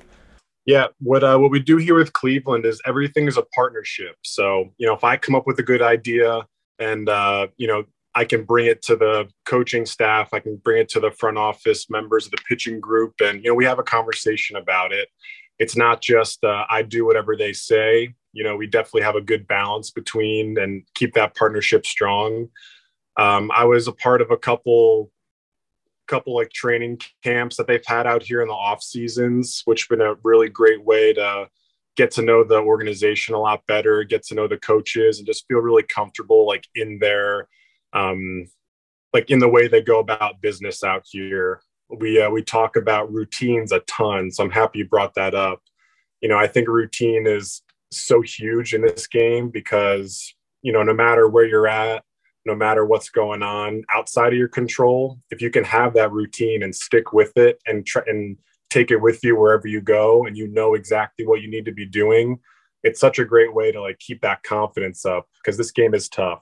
Yeah, 0.65 0.87
what 0.99 1.25
uh, 1.25 1.37
what 1.37 1.51
we 1.51 1.59
do 1.59 1.75
here 1.75 1.95
with 1.95 2.13
Cleveland 2.13 2.65
is 2.65 2.81
everything 2.85 3.27
is 3.27 3.35
a 3.35 3.43
partnership. 3.53 4.15
So 4.23 4.71
you 4.77 4.87
know, 4.87 4.93
if 4.93 5.03
I 5.03 5.17
come 5.17 5.35
up 5.35 5.45
with 5.45 5.59
a 5.59 5.63
good 5.63 5.81
idea 5.81 6.47
and 6.79 7.09
uh, 7.09 7.47
you 7.57 7.67
know 7.67 7.83
I 8.15 8.25
can 8.25 8.43
bring 8.43 8.67
it 8.67 8.81
to 8.83 8.95
the 8.95 9.27
coaching 9.45 9.85
staff, 9.85 10.29
I 10.33 10.39
can 10.39 10.57
bring 10.57 10.81
it 10.81 10.89
to 10.89 10.99
the 10.99 11.11
front 11.11 11.37
office 11.37 11.89
members 11.89 12.25
of 12.25 12.31
the 12.31 12.43
pitching 12.47 12.79
group, 12.79 13.15
and 13.21 13.43
you 13.43 13.49
know 13.49 13.55
we 13.55 13.65
have 13.65 13.79
a 13.79 13.83
conversation 13.83 14.55
about 14.55 14.91
it 14.91 15.09
it's 15.59 15.75
not 15.75 16.01
just 16.01 16.43
uh, 16.43 16.65
I 16.69 16.81
do 16.81 17.05
whatever 17.05 17.35
they 17.35 17.53
say. 17.53 18.13
You 18.33 18.43
know, 18.43 18.55
we 18.55 18.67
definitely 18.67 19.03
have 19.03 19.15
a 19.15 19.21
good 19.21 19.47
balance 19.47 19.91
between 19.91 20.57
and 20.57 20.83
keep 20.95 21.13
that 21.13 21.35
partnership 21.35 21.85
strong. 21.85 22.49
Um, 23.17 23.51
I 23.53 23.65
was 23.65 23.87
a 23.87 23.91
part 23.91 24.21
of 24.21 24.31
a 24.31 24.37
couple 24.37 25.11
couple 26.05 26.35
like 26.35 26.51
training 26.51 26.99
camps 27.23 27.55
that 27.55 27.65
they've 27.65 27.85
had 27.85 28.05
out 28.05 28.21
here 28.21 28.41
in 28.41 28.47
the 28.49 28.53
off 28.53 28.83
seasons, 28.83 29.61
which 29.65 29.87
been 29.87 30.01
a 30.01 30.15
really 30.23 30.49
great 30.49 30.83
way 30.83 31.13
to 31.13 31.47
get 31.95 32.11
to 32.11 32.21
know 32.21 32.43
the 32.43 32.57
organization 32.57 33.35
a 33.35 33.39
lot 33.39 33.65
better, 33.67 34.03
get 34.03 34.23
to 34.23 34.35
know 34.35 34.47
the 34.47 34.57
coaches, 34.57 35.19
and 35.19 35.27
just 35.27 35.47
feel 35.47 35.59
really 35.59 35.83
comfortable 35.83 36.45
like 36.45 36.67
in 36.75 36.99
their 36.99 37.47
um, 37.93 38.47
like 39.13 39.29
in 39.29 39.39
the 39.39 39.47
way 39.47 39.67
they 39.67 39.81
go 39.81 39.99
about 39.99 40.41
business 40.41 40.83
out 40.83 41.03
here 41.09 41.61
we 41.89 42.21
uh, 42.21 42.29
we 42.29 42.41
talk 42.41 42.75
about 42.75 43.11
routines 43.11 43.71
a 43.71 43.79
ton 43.81 44.31
so 44.31 44.43
i'm 44.43 44.51
happy 44.51 44.79
you 44.79 44.85
brought 44.85 45.13
that 45.15 45.35
up. 45.35 45.61
You 46.21 46.29
know 46.29 46.37
i 46.37 46.47
think 46.47 46.67
routine 46.67 47.27
is 47.27 47.61
so 47.91 48.21
huge 48.21 48.73
in 48.73 48.81
this 48.81 49.07
game 49.07 49.49
because 49.49 50.33
you 50.61 50.71
know 50.71 50.83
no 50.83 50.93
matter 50.93 51.27
where 51.27 51.45
you're 51.45 51.67
at 51.67 52.03
no 52.45 52.55
matter 52.55 52.85
what's 52.85 53.09
going 53.09 53.43
on 53.43 53.83
outside 53.89 54.33
of 54.33 54.39
your 54.39 54.47
control 54.47 55.19
if 55.29 55.41
you 55.41 55.49
can 55.49 55.63
have 55.63 55.93
that 55.93 56.11
routine 56.11 56.63
and 56.63 56.73
stick 56.73 57.13
with 57.13 57.35
it 57.37 57.59
and 57.67 57.85
try 57.85 58.01
and 58.07 58.37
take 58.69 58.89
it 58.89 58.97
with 58.97 59.23
you 59.23 59.35
wherever 59.35 59.67
you 59.67 59.81
go 59.81 60.25
and 60.25 60.35
you 60.35 60.47
know 60.47 60.73
exactly 60.73 61.27
what 61.27 61.41
you 61.41 61.49
need 61.49 61.65
to 61.65 61.71
be 61.71 61.85
doing 61.85 62.39
it's 62.83 62.99
such 62.99 63.19
a 63.19 63.25
great 63.25 63.53
way 63.53 63.71
to 63.71 63.81
like 63.81 63.99
keep 63.99 64.21
that 64.21 64.41
confidence 64.43 65.05
up 65.05 65.27
because 65.41 65.57
this 65.57 65.71
game 65.71 65.93
is 65.93 66.09
tough 66.09 66.41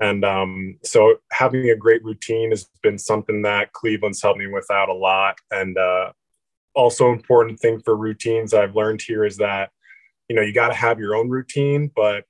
and 0.00 0.24
um, 0.24 0.78
so 0.82 1.16
having 1.32 1.70
a 1.70 1.76
great 1.76 2.04
routine 2.04 2.50
has 2.50 2.68
been 2.82 2.98
something 2.98 3.42
that 3.42 3.72
Cleveland's 3.72 4.20
helped 4.20 4.38
me 4.38 4.46
with 4.48 4.70
out 4.70 4.88
a 4.88 4.94
lot. 4.94 5.36
And 5.50 5.78
uh, 5.78 6.12
also 6.74 7.12
important 7.12 7.60
thing 7.60 7.80
for 7.80 7.96
routines 7.96 8.54
I've 8.54 8.74
learned 8.74 9.02
here 9.02 9.24
is 9.24 9.36
that, 9.36 9.70
you 10.28 10.34
know, 10.34 10.42
you 10.42 10.52
got 10.52 10.68
to 10.68 10.74
have 10.74 10.98
your 10.98 11.14
own 11.14 11.28
routine, 11.28 11.92
but 11.94 12.24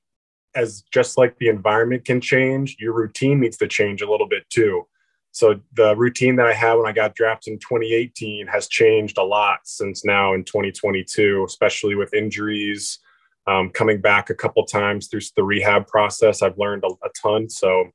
as 0.54 0.85
just 0.92 1.16
like 1.16 1.38
the 1.38 1.49
environment 1.49 2.04
can 2.04 2.21
change, 2.21 2.76
your 2.78 2.92
routine 2.92 3.40
needs 3.40 3.56
to 3.56 3.66
change 3.66 4.02
a 4.02 4.11
little 4.11 4.28
bit 4.28 4.49
too. 4.50 4.87
So 5.33 5.61
the 5.73 5.97
routine 5.97 6.37
that 6.37 6.47
I 6.47 6.52
had 6.52 6.75
when 6.75 6.87
I 6.87 6.92
got 6.92 7.16
drafted 7.16 7.54
in 7.54 7.59
2018 7.59 8.47
has 8.47 8.68
changed 8.68 9.18
a 9.18 9.25
lot 9.25 9.61
since 9.64 10.04
now 10.04 10.33
in 10.35 10.44
2022, 10.44 11.44
especially 11.44 11.97
with 11.97 12.14
injuries, 12.14 13.00
um, 13.47 13.71
coming 13.71 14.01
back 14.01 14.31
a 14.31 14.35
couple 14.35 14.65
times 14.65 15.09
through 15.09 15.21
the 15.37 15.43
rehab 15.43 15.87
process, 15.87 16.43
I've 16.43 16.59
learned 16.59 16.85
a, 16.85 17.07
a 17.07 17.11
ton. 17.21 17.49
So, 17.49 17.91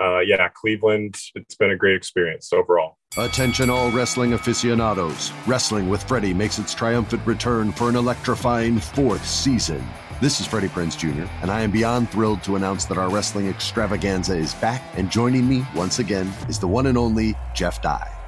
uh, 0.00 0.20
yeah, 0.20 0.48
Cleveland, 0.48 1.16
it's 1.34 1.54
been 1.54 1.70
a 1.70 1.76
great 1.76 1.96
experience 1.96 2.52
overall. 2.52 2.98
Attention, 3.18 3.70
all 3.70 3.90
wrestling 3.90 4.34
aficionados. 4.34 5.32
Wrestling 5.46 5.88
with 5.88 6.02
Freddie 6.02 6.34
makes 6.34 6.58
its 6.58 6.74
triumphant 6.74 7.26
return 7.26 7.72
for 7.72 7.88
an 7.88 7.96
electrifying 7.96 8.78
fourth 8.78 9.26
season. 9.26 9.82
This 10.20 10.40
is 10.40 10.46
Freddie 10.46 10.68
Prinze 10.68 10.96
Jr., 10.96 11.30
and 11.42 11.50
I 11.50 11.60
am 11.60 11.70
beyond 11.70 12.10
thrilled 12.10 12.42
to 12.44 12.56
announce 12.56 12.86
that 12.86 12.96
our 12.96 13.10
wrestling 13.10 13.48
extravaganza 13.48 14.34
is 14.34 14.54
back, 14.54 14.82
and 14.96 15.10
joining 15.10 15.46
me 15.46 15.66
once 15.74 15.98
again 15.98 16.32
is 16.48 16.58
the 16.58 16.68
one 16.68 16.86
and 16.86 16.96
only 16.96 17.34
Jeff 17.54 17.82
Dye. 17.82 18.15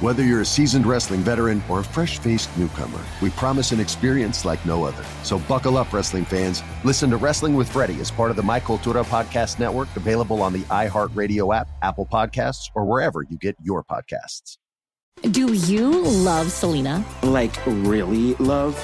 Whether 0.00 0.24
you're 0.24 0.40
a 0.40 0.46
seasoned 0.46 0.86
wrestling 0.86 1.20
veteran 1.20 1.62
or 1.68 1.80
a 1.80 1.84
fresh 1.84 2.18
faced 2.20 2.48
newcomer, 2.56 3.00
we 3.20 3.28
promise 3.28 3.70
an 3.72 3.80
experience 3.80 4.46
like 4.46 4.64
no 4.64 4.82
other. 4.82 5.04
So 5.24 5.40
buckle 5.40 5.76
up, 5.76 5.92
wrestling 5.92 6.24
fans. 6.24 6.62
Listen 6.84 7.10
to 7.10 7.18
Wrestling 7.18 7.54
with 7.54 7.70
Freddie 7.70 8.00
as 8.00 8.10
part 8.10 8.30
of 8.30 8.36
the 8.36 8.42
My 8.42 8.58
Cultura 8.60 9.04
Podcast 9.04 9.58
Network, 9.58 9.94
available 9.96 10.40
on 10.40 10.54
the 10.54 10.62
iHeartRadio 10.70 11.54
app, 11.54 11.68
Apple 11.82 12.06
Podcasts, 12.10 12.70
or 12.74 12.86
wherever 12.86 13.24
you 13.28 13.36
get 13.36 13.56
your 13.62 13.84
podcasts. 13.84 14.56
Do 15.32 15.52
you 15.52 15.90
love 16.00 16.50
Selena? 16.50 17.04
Like, 17.22 17.54
really 17.66 18.32
love? 18.36 18.82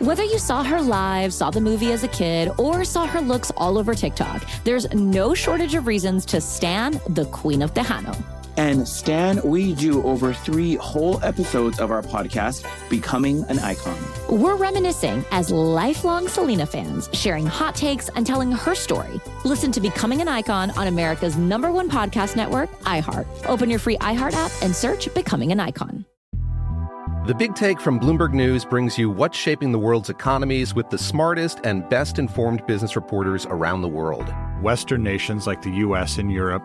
Whether 0.00 0.24
you 0.24 0.38
saw 0.38 0.62
her 0.64 0.82
live, 0.82 1.32
saw 1.32 1.48
the 1.50 1.62
movie 1.62 1.92
as 1.92 2.04
a 2.04 2.08
kid, 2.08 2.50
or 2.58 2.84
saw 2.84 3.06
her 3.06 3.22
looks 3.22 3.50
all 3.56 3.78
over 3.78 3.94
TikTok, 3.94 4.46
there's 4.64 4.92
no 4.92 5.32
shortage 5.32 5.74
of 5.74 5.86
reasons 5.86 6.26
to 6.26 6.42
stand 6.42 7.00
the 7.08 7.24
Queen 7.24 7.62
of 7.62 7.72
Tejano. 7.72 8.37
And 8.58 8.88
Stan, 8.88 9.40
we 9.44 9.72
do 9.72 10.02
over 10.02 10.34
three 10.34 10.74
whole 10.74 11.22
episodes 11.22 11.78
of 11.78 11.92
our 11.92 12.02
podcast, 12.02 12.66
Becoming 12.90 13.44
an 13.44 13.60
Icon. 13.60 13.96
We're 14.28 14.56
reminiscing 14.56 15.24
as 15.30 15.52
lifelong 15.52 16.26
Selena 16.26 16.66
fans, 16.66 17.08
sharing 17.12 17.46
hot 17.46 17.76
takes 17.76 18.08
and 18.08 18.26
telling 18.26 18.50
her 18.50 18.74
story. 18.74 19.20
Listen 19.44 19.70
to 19.70 19.80
Becoming 19.80 20.22
an 20.22 20.26
Icon 20.26 20.72
on 20.72 20.88
America's 20.88 21.36
number 21.36 21.70
one 21.70 21.88
podcast 21.88 22.34
network, 22.34 22.68
iHeart. 22.80 23.26
Open 23.46 23.70
your 23.70 23.78
free 23.78 23.96
iHeart 23.98 24.32
app 24.32 24.50
and 24.60 24.74
search 24.74 25.14
Becoming 25.14 25.52
an 25.52 25.60
Icon. 25.60 26.04
The 27.26 27.34
Big 27.34 27.54
Take 27.54 27.80
from 27.80 28.00
Bloomberg 28.00 28.32
News 28.32 28.64
brings 28.64 28.98
you 28.98 29.08
what's 29.08 29.38
shaping 29.38 29.70
the 29.70 29.78
world's 29.78 30.10
economies 30.10 30.74
with 30.74 30.90
the 30.90 30.98
smartest 30.98 31.60
and 31.62 31.88
best 31.88 32.18
informed 32.18 32.66
business 32.66 32.96
reporters 32.96 33.46
around 33.46 33.82
the 33.82 33.88
world. 33.88 34.34
Western 34.62 35.04
nations 35.04 35.46
like 35.46 35.62
the 35.62 35.70
U.S. 35.70 36.18
and 36.18 36.32
Europe 36.32 36.64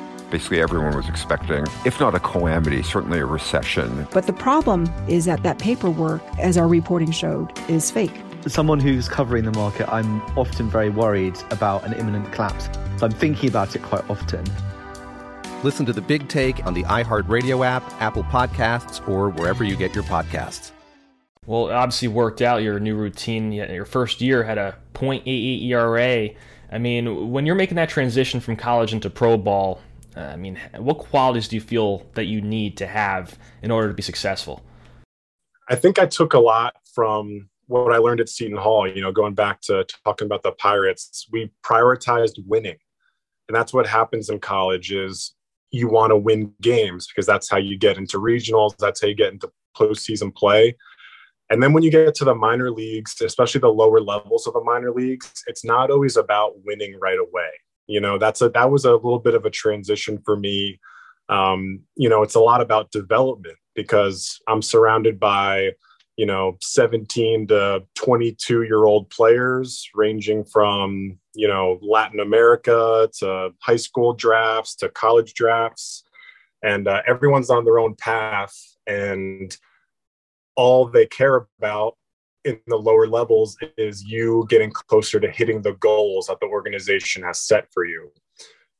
basically 0.31 0.61
everyone 0.61 0.95
was 0.95 1.07
expecting, 1.07 1.65
if 1.85 1.99
not 1.99 2.15
a 2.15 2.19
calamity, 2.19 2.81
certainly 2.81 3.19
a 3.19 3.25
recession. 3.25 4.07
But 4.11 4.25
the 4.25 4.33
problem 4.33 4.91
is 5.07 5.25
that 5.25 5.43
that 5.43 5.59
paperwork, 5.59 6.23
as 6.39 6.57
our 6.57 6.67
reporting 6.67 7.11
showed, 7.11 7.51
is 7.69 7.91
fake. 7.91 8.17
As 8.45 8.53
someone 8.53 8.79
who's 8.79 9.07
covering 9.07 9.43
the 9.43 9.51
market, 9.51 9.87
I'm 9.93 10.21
often 10.37 10.69
very 10.69 10.89
worried 10.89 11.37
about 11.51 11.83
an 11.83 11.93
imminent 11.93 12.31
collapse. 12.31 12.69
So 12.97 13.05
I'm 13.05 13.11
thinking 13.11 13.49
about 13.49 13.75
it 13.75 13.83
quite 13.83 14.09
often. 14.09 14.43
Listen 15.63 15.85
to 15.85 15.93
the 15.93 16.01
big 16.01 16.27
take 16.27 16.65
on 16.65 16.73
the 16.73 16.83
iHeartRadio 16.83 17.63
app, 17.63 17.83
Apple 18.01 18.23
Podcasts, 18.23 19.07
or 19.07 19.29
wherever 19.29 19.63
you 19.63 19.75
get 19.75 19.93
your 19.93 20.03
podcasts. 20.05 20.71
Well, 21.45 21.69
it 21.69 21.73
obviously 21.73 22.07
worked 22.07 22.41
out 22.41 22.63
your 22.63 22.79
new 22.79 22.95
routine. 22.95 23.51
Your 23.51 23.85
first 23.85 24.21
year 24.21 24.43
had 24.43 24.57
a 24.57 24.75
0.88 24.93 25.65
ERA. 25.65 26.29
I 26.71 26.77
mean, 26.77 27.31
when 27.31 27.45
you're 27.45 27.55
making 27.55 27.75
that 27.75 27.89
transition 27.89 28.39
from 28.39 28.55
college 28.55 28.93
into 28.93 29.09
pro 29.09 29.37
ball, 29.37 29.81
Uh, 30.15 30.21
I 30.21 30.35
mean, 30.35 30.59
what 30.77 30.97
qualities 30.97 31.47
do 31.47 31.55
you 31.55 31.61
feel 31.61 32.05
that 32.13 32.25
you 32.25 32.41
need 32.41 32.77
to 32.77 32.87
have 32.87 33.37
in 33.61 33.71
order 33.71 33.87
to 33.87 33.93
be 33.93 34.01
successful? 34.01 34.63
I 35.69 35.75
think 35.75 35.99
I 35.99 36.05
took 36.05 36.33
a 36.33 36.39
lot 36.39 36.75
from 36.93 37.49
what 37.67 37.93
I 37.93 37.97
learned 37.97 38.19
at 38.19 38.29
Seton 38.29 38.57
Hall. 38.57 38.87
You 38.87 39.01
know, 39.01 39.11
going 39.11 39.33
back 39.33 39.61
to 39.61 39.85
talking 40.03 40.25
about 40.25 40.43
the 40.43 40.51
Pirates, 40.51 41.27
we 41.31 41.51
prioritized 41.63 42.35
winning, 42.45 42.77
and 43.47 43.55
that's 43.55 43.73
what 43.73 43.87
happens 43.87 44.29
in 44.29 44.39
college. 44.39 44.91
Is 44.91 45.33
you 45.71 45.87
want 45.87 46.11
to 46.11 46.17
win 46.17 46.53
games 46.61 47.07
because 47.07 47.25
that's 47.25 47.49
how 47.49 47.57
you 47.57 47.77
get 47.77 47.97
into 47.97 48.17
regionals. 48.17 48.75
That's 48.77 49.01
how 49.01 49.07
you 49.07 49.15
get 49.15 49.31
into 49.31 49.49
postseason 49.77 50.35
play. 50.35 50.75
And 51.49 51.61
then 51.61 51.73
when 51.73 51.83
you 51.83 51.91
get 51.91 52.15
to 52.15 52.25
the 52.25 52.35
minor 52.35 52.71
leagues, 52.71 53.19
especially 53.21 53.59
the 53.59 53.67
lower 53.67 53.99
levels 53.99 54.47
of 54.47 54.53
the 54.53 54.63
minor 54.63 54.91
leagues, 54.91 55.43
it's 55.47 55.65
not 55.65 55.91
always 55.91 56.15
about 56.15 56.53
winning 56.63 56.97
right 57.01 57.19
away. 57.19 57.49
You 57.91 57.99
know, 57.99 58.17
that's 58.17 58.41
a 58.41 58.47
that 58.49 58.71
was 58.71 58.85
a 58.85 58.93
little 58.93 59.19
bit 59.19 59.35
of 59.35 59.43
a 59.43 59.49
transition 59.49 60.17
for 60.23 60.37
me. 60.37 60.79
Um, 61.27 61.81
you 61.97 62.07
know, 62.07 62.23
it's 62.23 62.35
a 62.35 62.39
lot 62.39 62.61
about 62.61 62.91
development 62.91 63.57
because 63.75 64.39
I'm 64.47 64.61
surrounded 64.61 65.19
by, 65.19 65.71
you 66.15 66.25
know, 66.25 66.57
17 66.61 67.47
to 67.47 67.83
22 67.95 68.63
year 68.63 68.85
old 68.85 69.09
players 69.09 69.89
ranging 69.93 70.45
from, 70.45 71.19
you 71.33 71.49
know, 71.49 71.79
Latin 71.81 72.21
America 72.21 73.09
to 73.19 73.49
high 73.59 73.75
school 73.75 74.13
drafts 74.13 74.75
to 74.75 74.87
college 74.87 75.33
drafts. 75.33 76.03
And 76.63 76.87
uh, 76.87 77.01
everyone's 77.05 77.49
on 77.49 77.65
their 77.65 77.77
own 77.79 77.95
path. 77.95 78.55
And 78.87 79.55
all 80.55 80.85
they 80.85 81.07
care 81.07 81.45
about 81.59 81.97
in 82.45 82.59
the 82.67 82.75
lower 82.75 83.07
levels 83.07 83.57
is 83.77 84.03
you 84.03 84.45
getting 84.49 84.71
closer 84.71 85.19
to 85.19 85.29
hitting 85.29 85.61
the 85.61 85.73
goals 85.73 86.27
that 86.27 86.39
the 86.39 86.47
organization 86.47 87.23
has 87.23 87.41
set 87.41 87.67
for 87.73 87.85
you. 87.85 88.11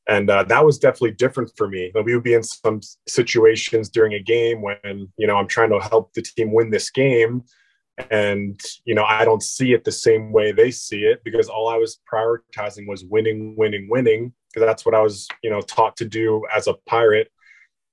And 0.08 0.28
uh, 0.30 0.42
that 0.44 0.64
was 0.64 0.78
definitely 0.78 1.12
different 1.12 1.52
for 1.56 1.68
me. 1.68 1.92
We 1.94 2.14
would 2.14 2.24
be 2.24 2.34
in 2.34 2.42
some 2.42 2.80
situations 3.06 3.88
during 3.88 4.14
a 4.14 4.20
game 4.20 4.60
when, 4.60 5.12
you 5.16 5.26
know, 5.26 5.36
I'm 5.36 5.46
trying 5.46 5.70
to 5.70 5.78
help 5.78 6.12
the 6.12 6.22
team 6.22 6.52
win 6.52 6.70
this 6.70 6.90
game. 6.90 7.44
And, 8.10 8.60
you 8.84 8.94
know, 8.94 9.04
I 9.04 9.24
don't 9.24 9.42
see 9.42 9.74
it 9.74 9.84
the 9.84 9.92
same 9.92 10.32
way 10.32 10.50
they 10.50 10.70
see 10.72 11.04
it 11.04 11.22
because 11.24 11.48
all 11.48 11.68
I 11.68 11.76
was 11.76 12.00
prioritizing 12.12 12.88
was 12.88 13.04
winning, 13.04 13.54
winning, 13.56 13.88
winning, 13.88 14.32
because 14.52 14.66
that's 14.66 14.84
what 14.84 14.94
I 14.94 15.00
was, 15.00 15.28
you 15.42 15.50
know, 15.50 15.60
taught 15.60 15.96
to 15.98 16.04
do 16.04 16.42
as 16.52 16.66
a 16.66 16.74
pirate 16.86 17.30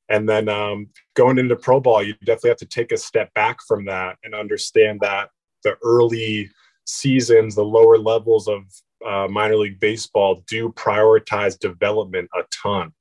and 0.09 0.27
then 0.27 0.49
um, 0.49 0.87
going 1.15 1.37
into 1.37 1.55
pro 1.55 1.79
ball, 1.79 2.01
you 2.01 2.13
definitely 2.25 2.49
have 2.49 2.57
to 2.57 2.65
take 2.65 2.91
a 2.91 2.97
step 2.97 3.31
back 3.35 3.59
from 3.67 3.85
that 3.85 4.17
and 4.23 4.33
understand 4.33 4.99
that 5.01 5.29
the 5.63 5.75
early 5.83 6.49
seasons, 6.85 7.55
the 7.55 7.63
lower 7.63 7.97
levels 7.97 8.47
of 8.47 8.63
uh, 9.05 9.27
minor 9.29 9.55
league 9.55 9.79
baseball 9.79 10.43
do 10.47 10.69
prioritize 10.69 11.57
development 11.57 12.29
a 12.35 12.43
ton. 12.51 12.91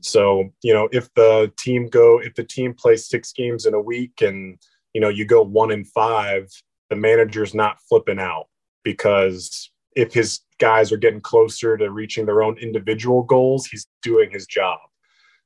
So, 0.00 0.50
you 0.62 0.74
know, 0.74 0.88
if 0.92 1.12
the 1.14 1.52
team 1.56 1.88
go, 1.88 2.20
if 2.20 2.34
the 2.34 2.44
team 2.44 2.74
plays 2.74 3.08
six 3.08 3.32
games 3.32 3.66
in 3.66 3.74
a 3.74 3.80
week 3.80 4.20
and, 4.20 4.58
you 4.94 5.00
know, 5.00 5.08
you 5.08 5.24
go 5.24 5.42
one 5.42 5.70
in 5.70 5.84
five, 5.84 6.48
the 6.90 6.96
manager's 6.96 7.54
not 7.54 7.78
flipping 7.88 8.18
out 8.18 8.46
because 8.82 9.70
if 9.94 10.12
his 10.12 10.40
guys 10.58 10.90
are 10.90 10.96
getting 10.96 11.20
closer 11.20 11.76
to 11.76 11.90
reaching 11.90 12.26
their 12.26 12.42
own 12.42 12.56
individual 12.58 13.22
goals, 13.22 13.66
he's 13.66 13.86
doing 14.02 14.30
his 14.30 14.46
job. 14.46 14.78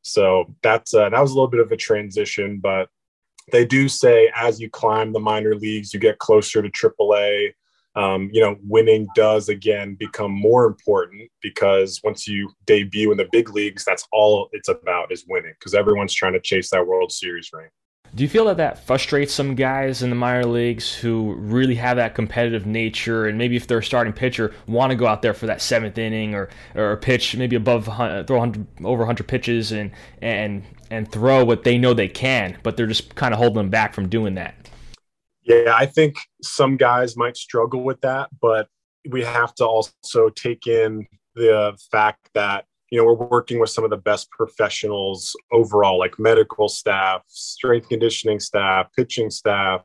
So 0.02 0.54
that's 0.62 0.94
uh, 0.94 1.10
that 1.10 1.20
was 1.20 1.32
a 1.32 1.34
little 1.34 1.50
bit 1.50 1.60
of 1.60 1.72
a 1.72 1.76
transition, 1.76 2.60
but 2.62 2.88
they 3.52 3.64
do 3.64 3.88
say 3.88 4.30
as 4.34 4.60
you 4.60 4.68
climb 4.68 5.12
the 5.12 5.20
minor 5.20 5.54
leagues, 5.54 5.94
you 5.94 6.00
get 6.00 6.18
closer 6.18 6.62
to 6.62 6.70
AAA. 6.70 7.52
Um, 7.94 8.28
you 8.30 8.42
know, 8.42 8.56
winning 8.62 9.08
does 9.14 9.48
again 9.48 9.94
become 9.94 10.30
more 10.30 10.66
important 10.66 11.30
because 11.40 12.00
once 12.04 12.28
you 12.28 12.50
debut 12.66 13.10
in 13.10 13.16
the 13.16 13.28
big 13.32 13.50
leagues, 13.50 13.84
that's 13.84 14.06
all 14.12 14.50
it's 14.52 14.68
about 14.68 15.12
is 15.12 15.24
winning 15.26 15.54
because 15.58 15.74
everyone's 15.74 16.12
trying 16.12 16.34
to 16.34 16.40
chase 16.40 16.70
that 16.70 16.86
World 16.86 17.10
Series 17.10 17.50
ring. 17.54 17.70
Do 18.16 18.24
you 18.24 18.30
feel 18.30 18.46
that 18.46 18.56
that 18.56 18.78
frustrates 18.86 19.34
some 19.34 19.54
guys 19.54 20.00
in 20.00 20.08
the 20.08 20.16
minor 20.16 20.46
leagues 20.46 20.94
who 20.94 21.34
really 21.34 21.74
have 21.74 21.98
that 21.98 22.14
competitive 22.14 22.64
nature, 22.64 23.26
and 23.26 23.36
maybe 23.36 23.56
if 23.56 23.66
they're 23.66 23.80
a 23.80 23.84
starting 23.84 24.14
pitcher, 24.14 24.54
want 24.66 24.88
to 24.90 24.96
go 24.96 25.06
out 25.06 25.20
there 25.20 25.34
for 25.34 25.44
that 25.44 25.60
seventh 25.60 25.98
inning 25.98 26.34
or 26.34 26.48
or 26.74 26.96
pitch 26.96 27.36
maybe 27.36 27.56
above 27.56 27.84
throw 27.84 28.38
100, 28.38 28.66
over 28.84 29.00
100 29.00 29.28
pitches 29.28 29.70
and 29.70 29.90
and 30.22 30.64
and 30.90 31.12
throw 31.12 31.44
what 31.44 31.64
they 31.64 31.76
know 31.76 31.92
they 31.92 32.08
can, 32.08 32.56
but 32.62 32.78
they're 32.78 32.86
just 32.86 33.14
kind 33.16 33.34
of 33.34 33.38
holding 33.38 33.58
them 33.58 33.68
back 33.68 33.92
from 33.92 34.08
doing 34.08 34.34
that? 34.36 34.54
Yeah, 35.42 35.74
I 35.76 35.84
think 35.84 36.16
some 36.42 36.78
guys 36.78 37.18
might 37.18 37.36
struggle 37.36 37.84
with 37.84 38.00
that, 38.00 38.30
but 38.40 38.68
we 39.10 39.24
have 39.24 39.54
to 39.56 39.66
also 39.66 40.30
take 40.34 40.66
in 40.66 41.06
the 41.34 41.78
fact 41.92 42.30
that 42.32 42.64
you 42.90 42.98
know 42.98 43.04
we're 43.04 43.26
working 43.28 43.58
with 43.58 43.70
some 43.70 43.84
of 43.84 43.90
the 43.90 43.96
best 43.96 44.30
professionals 44.30 45.36
overall 45.52 45.98
like 45.98 46.18
medical 46.18 46.68
staff 46.68 47.22
strength 47.26 47.88
conditioning 47.88 48.38
staff 48.40 48.88
pitching 48.96 49.30
staff 49.30 49.82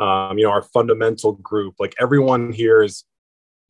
um, 0.00 0.38
you 0.38 0.44
know 0.44 0.50
our 0.50 0.62
fundamental 0.62 1.32
group. 1.34 1.74
Like 1.78 1.94
everyone 2.00 2.52
here 2.52 2.82
is 2.82 3.04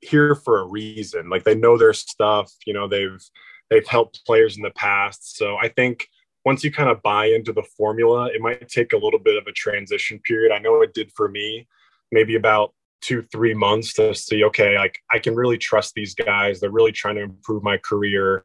here 0.00 0.34
for 0.34 0.60
a 0.60 0.66
reason. 0.66 1.28
Like 1.28 1.44
they 1.44 1.54
know 1.54 1.76
their 1.76 1.92
stuff 1.92 2.50
you 2.64 2.72
know 2.72 2.88
they've 2.88 3.22
they've 3.68 3.86
helped 3.86 4.24
players 4.24 4.56
in 4.56 4.62
the 4.62 4.70
past. 4.70 5.36
So 5.36 5.56
i 5.62 5.68
think 5.68 6.08
once 6.44 6.64
you 6.64 6.72
kind 6.72 6.88
of 6.88 7.02
buy 7.02 7.26
into 7.26 7.52
the 7.52 7.62
formula 7.76 8.30
it 8.32 8.40
might 8.40 8.66
take 8.68 8.92
a 8.92 8.96
little 8.96 9.18
bit 9.18 9.36
of 9.36 9.46
a 9.46 9.52
transition 9.52 10.18
period. 10.20 10.52
I 10.52 10.58
know 10.58 10.80
it 10.82 10.94
did 10.94 11.12
for 11.12 11.28
me 11.28 11.68
maybe 12.12 12.36
about 12.36 12.72
two 13.00 13.22
three 13.32 13.54
months 13.54 13.94
to 13.94 14.14
see 14.14 14.44
okay 14.44 14.76
like 14.76 14.98
i 15.10 15.18
can 15.18 15.34
really 15.34 15.58
trust 15.58 15.94
these 15.94 16.14
guys. 16.14 16.60
They're 16.60 16.70
really 16.70 16.92
trying 16.92 17.16
to 17.16 17.22
improve 17.22 17.62
my 17.62 17.78
career. 17.78 18.44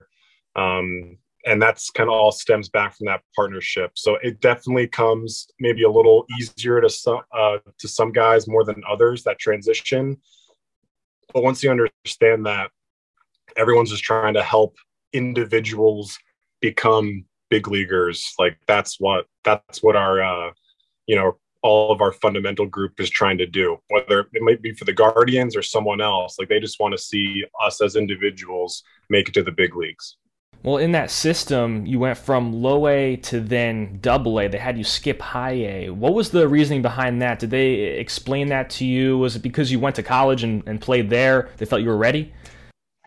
Um, 0.56 1.18
and 1.46 1.62
that's 1.62 1.92
kind 1.92 2.10
of 2.10 2.16
all 2.16 2.32
stems 2.32 2.70
back 2.70 2.96
from 2.96 3.06
that 3.06 3.22
partnership. 3.36 3.92
So 3.96 4.18
it 4.24 4.40
definitely 4.40 4.88
comes 4.88 5.48
maybe 5.60 5.84
a 5.84 5.90
little 5.90 6.26
easier 6.40 6.82
to 6.82 6.90
some 6.90 7.22
uh, 7.32 7.58
to 7.78 7.88
some 7.88 8.12
guys 8.12 8.48
more 8.48 8.64
than 8.64 8.82
others 8.90 9.24
that 9.24 9.38
transition. 9.38 10.18
But 11.34 11.44
once 11.44 11.64
you 11.64 11.70
understand 11.70 12.46
that 12.46 12.72
everyone's 13.58 13.92
just 13.92 14.04
trying 14.04 14.34
to 14.34 14.44
help 14.44 14.78
individuals 15.14 16.18
become 16.62 17.26
big 17.50 17.68
leaguers. 17.68 18.34
Like 18.40 18.58
that's 18.68 19.00
what 19.00 19.26
that's 19.44 19.84
what 19.84 19.96
our 19.96 20.22
uh, 20.22 20.52
you 21.06 21.16
know 21.16 21.38
all 21.66 21.92
of 21.92 22.00
our 22.00 22.12
fundamental 22.12 22.68
group 22.68 23.00
is 23.00 23.10
trying 23.10 23.40
to 23.40 23.48
do 23.48 23.76
whether 23.90 24.20
it 24.34 24.42
might 24.44 24.62
be 24.62 24.72
for 24.72 24.86
the 24.86 24.94
guardians 24.94 25.56
or 25.56 25.64
someone 25.64 26.00
else 26.00 26.38
like 26.38 26.48
they 26.48 26.60
just 26.60 26.80
want 26.80 26.92
to 26.92 26.98
see 26.98 27.44
us 27.60 27.82
as 27.82 27.96
individuals 27.96 28.84
make 29.10 29.28
it 29.28 29.34
to 29.34 29.42
the 29.42 29.52
big 29.52 29.76
leagues. 29.76 30.18
Well 30.62 30.78
in 30.78 30.92
that 30.92 31.10
system 31.10 31.84
you 31.88 31.98
went 31.98 32.20
from 32.20 32.54
low 32.54 32.88
a 32.88 33.16
to 33.18 33.40
then 33.40 33.98
double 34.00 34.40
a. 34.40 34.48
They 34.48 34.60
had 34.60 34.78
you 34.78 34.84
skip 34.84 35.20
high 35.20 35.54
a. 35.54 35.90
What 35.90 36.14
was 36.14 36.30
the 36.30 36.48
reasoning 36.48 36.84
behind 36.84 37.20
that? 37.24 37.40
Did 37.40 37.50
they 37.50 37.74
explain 37.74 38.50
that 38.50 38.70
to 38.72 38.86
you? 38.86 39.18
Was 39.18 39.36
it 39.36 39.42
because 39.42 39.72
you 39.72 39.80
went 39.80 39.96
to 39.96 40.04
college 40.04 40.44
and, 40.44 40.62
and 40.68 40.80
played 40.80 41.10
there 41.10 41.50
they 41.58 41.66
felt 41.66 41.82
you 41.82 41.90
were 41.90 41.98
ready? 41.98 42.32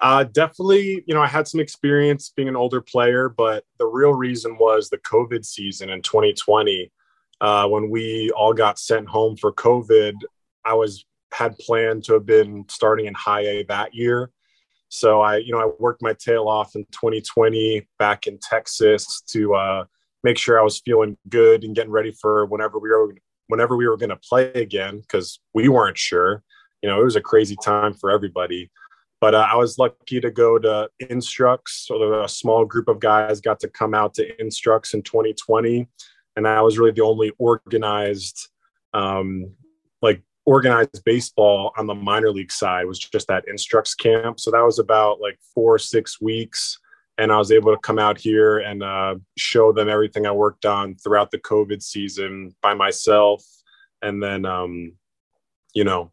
Uh, 0.01 0.25
definitely, 0.25 1.05
you 1.07 1.15
know, 1.15 1.23
I 1.23 1.29
had 1.29 1.47
some 1.47 1.61
experience 1.61 2.33
being 2.37 2.49
an 2.49 2.57
older 2.57 2.81
player, 2.81 3.29
but 3.29 3.65
the 3.79 3.87
real 3.87 4.15
reason 4.15 4.57
was 4.59 4.91
the 4.91 4.99
COVID 4.99 5.45
season 5.45 5.91
in 5.91 6.03
2020 6.03 6.91
uh, 7.41 7.67
when 7.69 7.91
we 7.91 8.31
all 8.37 8.53
got 8.53 8.79
sent 8.79 9.09
home 9.09 9.37
for 9.37 9.53
COVID, 9.53 10.15
I 10.65 10.75
was 10.75 11.05
had 11.33 11.57
planned 11.59 12.05
to 12.05 12.15
have 12.15 12.27
been 12.27 12.65
starting 12.69 13.07
in 13.07 13.15
high 13.15 13.43
A 13.43 13.63
that 13.65 13.95
year. 13.95 14.31
So 14.89 15.21
I, 15.21 15.37
you 15.37 15.53
know, 15.53 15.61
I 15.61 15.71
worked 15.79 16.03
my 16.03 16.15
tail 16.15 16.49
off 16.49 16.75
in 16.75 16.85
2020 16.93 17.87
back 17.99 18.27
in 18.27 18.39
Texas 18.39 19.23
to 19.29 19.55
uh, 19.55 19.85
make 20.25 20.39
sure 20.39 20.59
I 20.59 20.63
was 20.63 20.81
feeling 20.81 21.19
good 21.29 21.65
and 21.65 21.75
getting 21.75 21.93
ready 21.93 22.13
for 22.13 22.47
whenever 22.47 22.79
we 22.79 22.89
were 22.89 23.15
whenever 23.49 23.77
we 23.77 23.87
were 23.87 23.97
going 23.97 24.11
to 24.11 24.17
play 24.17 24.51
again 24.53 25.01
because 25.01 25.41
we 25.55 25.69
weren't 25.69 25.99
sure. 25.99 26.43
You 26.83 26.89
know, 26.89 27.01
it 27.01 27.05
was 27.05 27.17
a 27.17 27.21
crazy 27.21 27.57
time 27.63 27.95
for 27.95 28.11
everybody. 28.11 28.71
But 29.21 29.35
uh, 29.35 29.49
I 29.51 29.57
was 29.57 29.79
lucky 29.79 30.21
to 30.21 30.31
go 30.31 30.59
to 30.59 30.89
Instructs. 31.01 31.87
So 31.87 32.23
a 32.23 32.29
small 32.29 32.65
group 32.65 32.89
of 32.89 33.01
guys 33.01 33.41
got 33.41 33.59
to 33.61 33.69
come 33.69 33.93
out 33.93 34.15
to 34.15 34.41
Instructs 34.41 34.95
in 34.95 35.03
2020 35.03 35.89
and 36.39 36.47
I 36.47 36.63
was 36.63 36.79
really 36.79 36.93
the 36.93 37.03
only 37.03 37.33
organized, 37.39 38.49
um, 38.95 39.51
like 40.01 40.23
organized 40.47 41.03
baseball 41.05 41.73
on 41.77 41.89
the 41.89 41.97
minor 41.97 42.31
league 42.31 42.53
side 42.53 42.87
was 42.87 43.01
just 43.01 43.27
that 43.27 43.49
instructs 43.49 43.97
camp. 43.97 44.39
So 44.39 44.53
that 44.53 44.63
was 44.63 44.79
about 44.79 45.21
like 45.21 45.37
four 45.53 45.81
six 45.81 46.21
weeks. 46.21 46.79
And 47.19 47.33
I 47.33 47.39
was 47.39 47.51
able 47.51 47.75
to 47.75 47.81
come 47.81 47.99
out 47.99 48.19
here 48.19 48.59
and 48.59 48.85
uh, 48.85 49.17
show 49.37 49.73
them 49.73 49.89
everything 49.89 50.27
I 50.27 50.31
worked 50.31 50.65
on 50.65 50.95
throughout 50.95 51.33
the 51.33 51.41
COVID 51.41 51.83
season 51.83 52.55
by 52.63 52.73
myself. 52.73 53.45
And 54.01 54.23
then, 54.23 54.47
um, 54.47 54.93
you 55.75 55.83
know, 55.83 56.13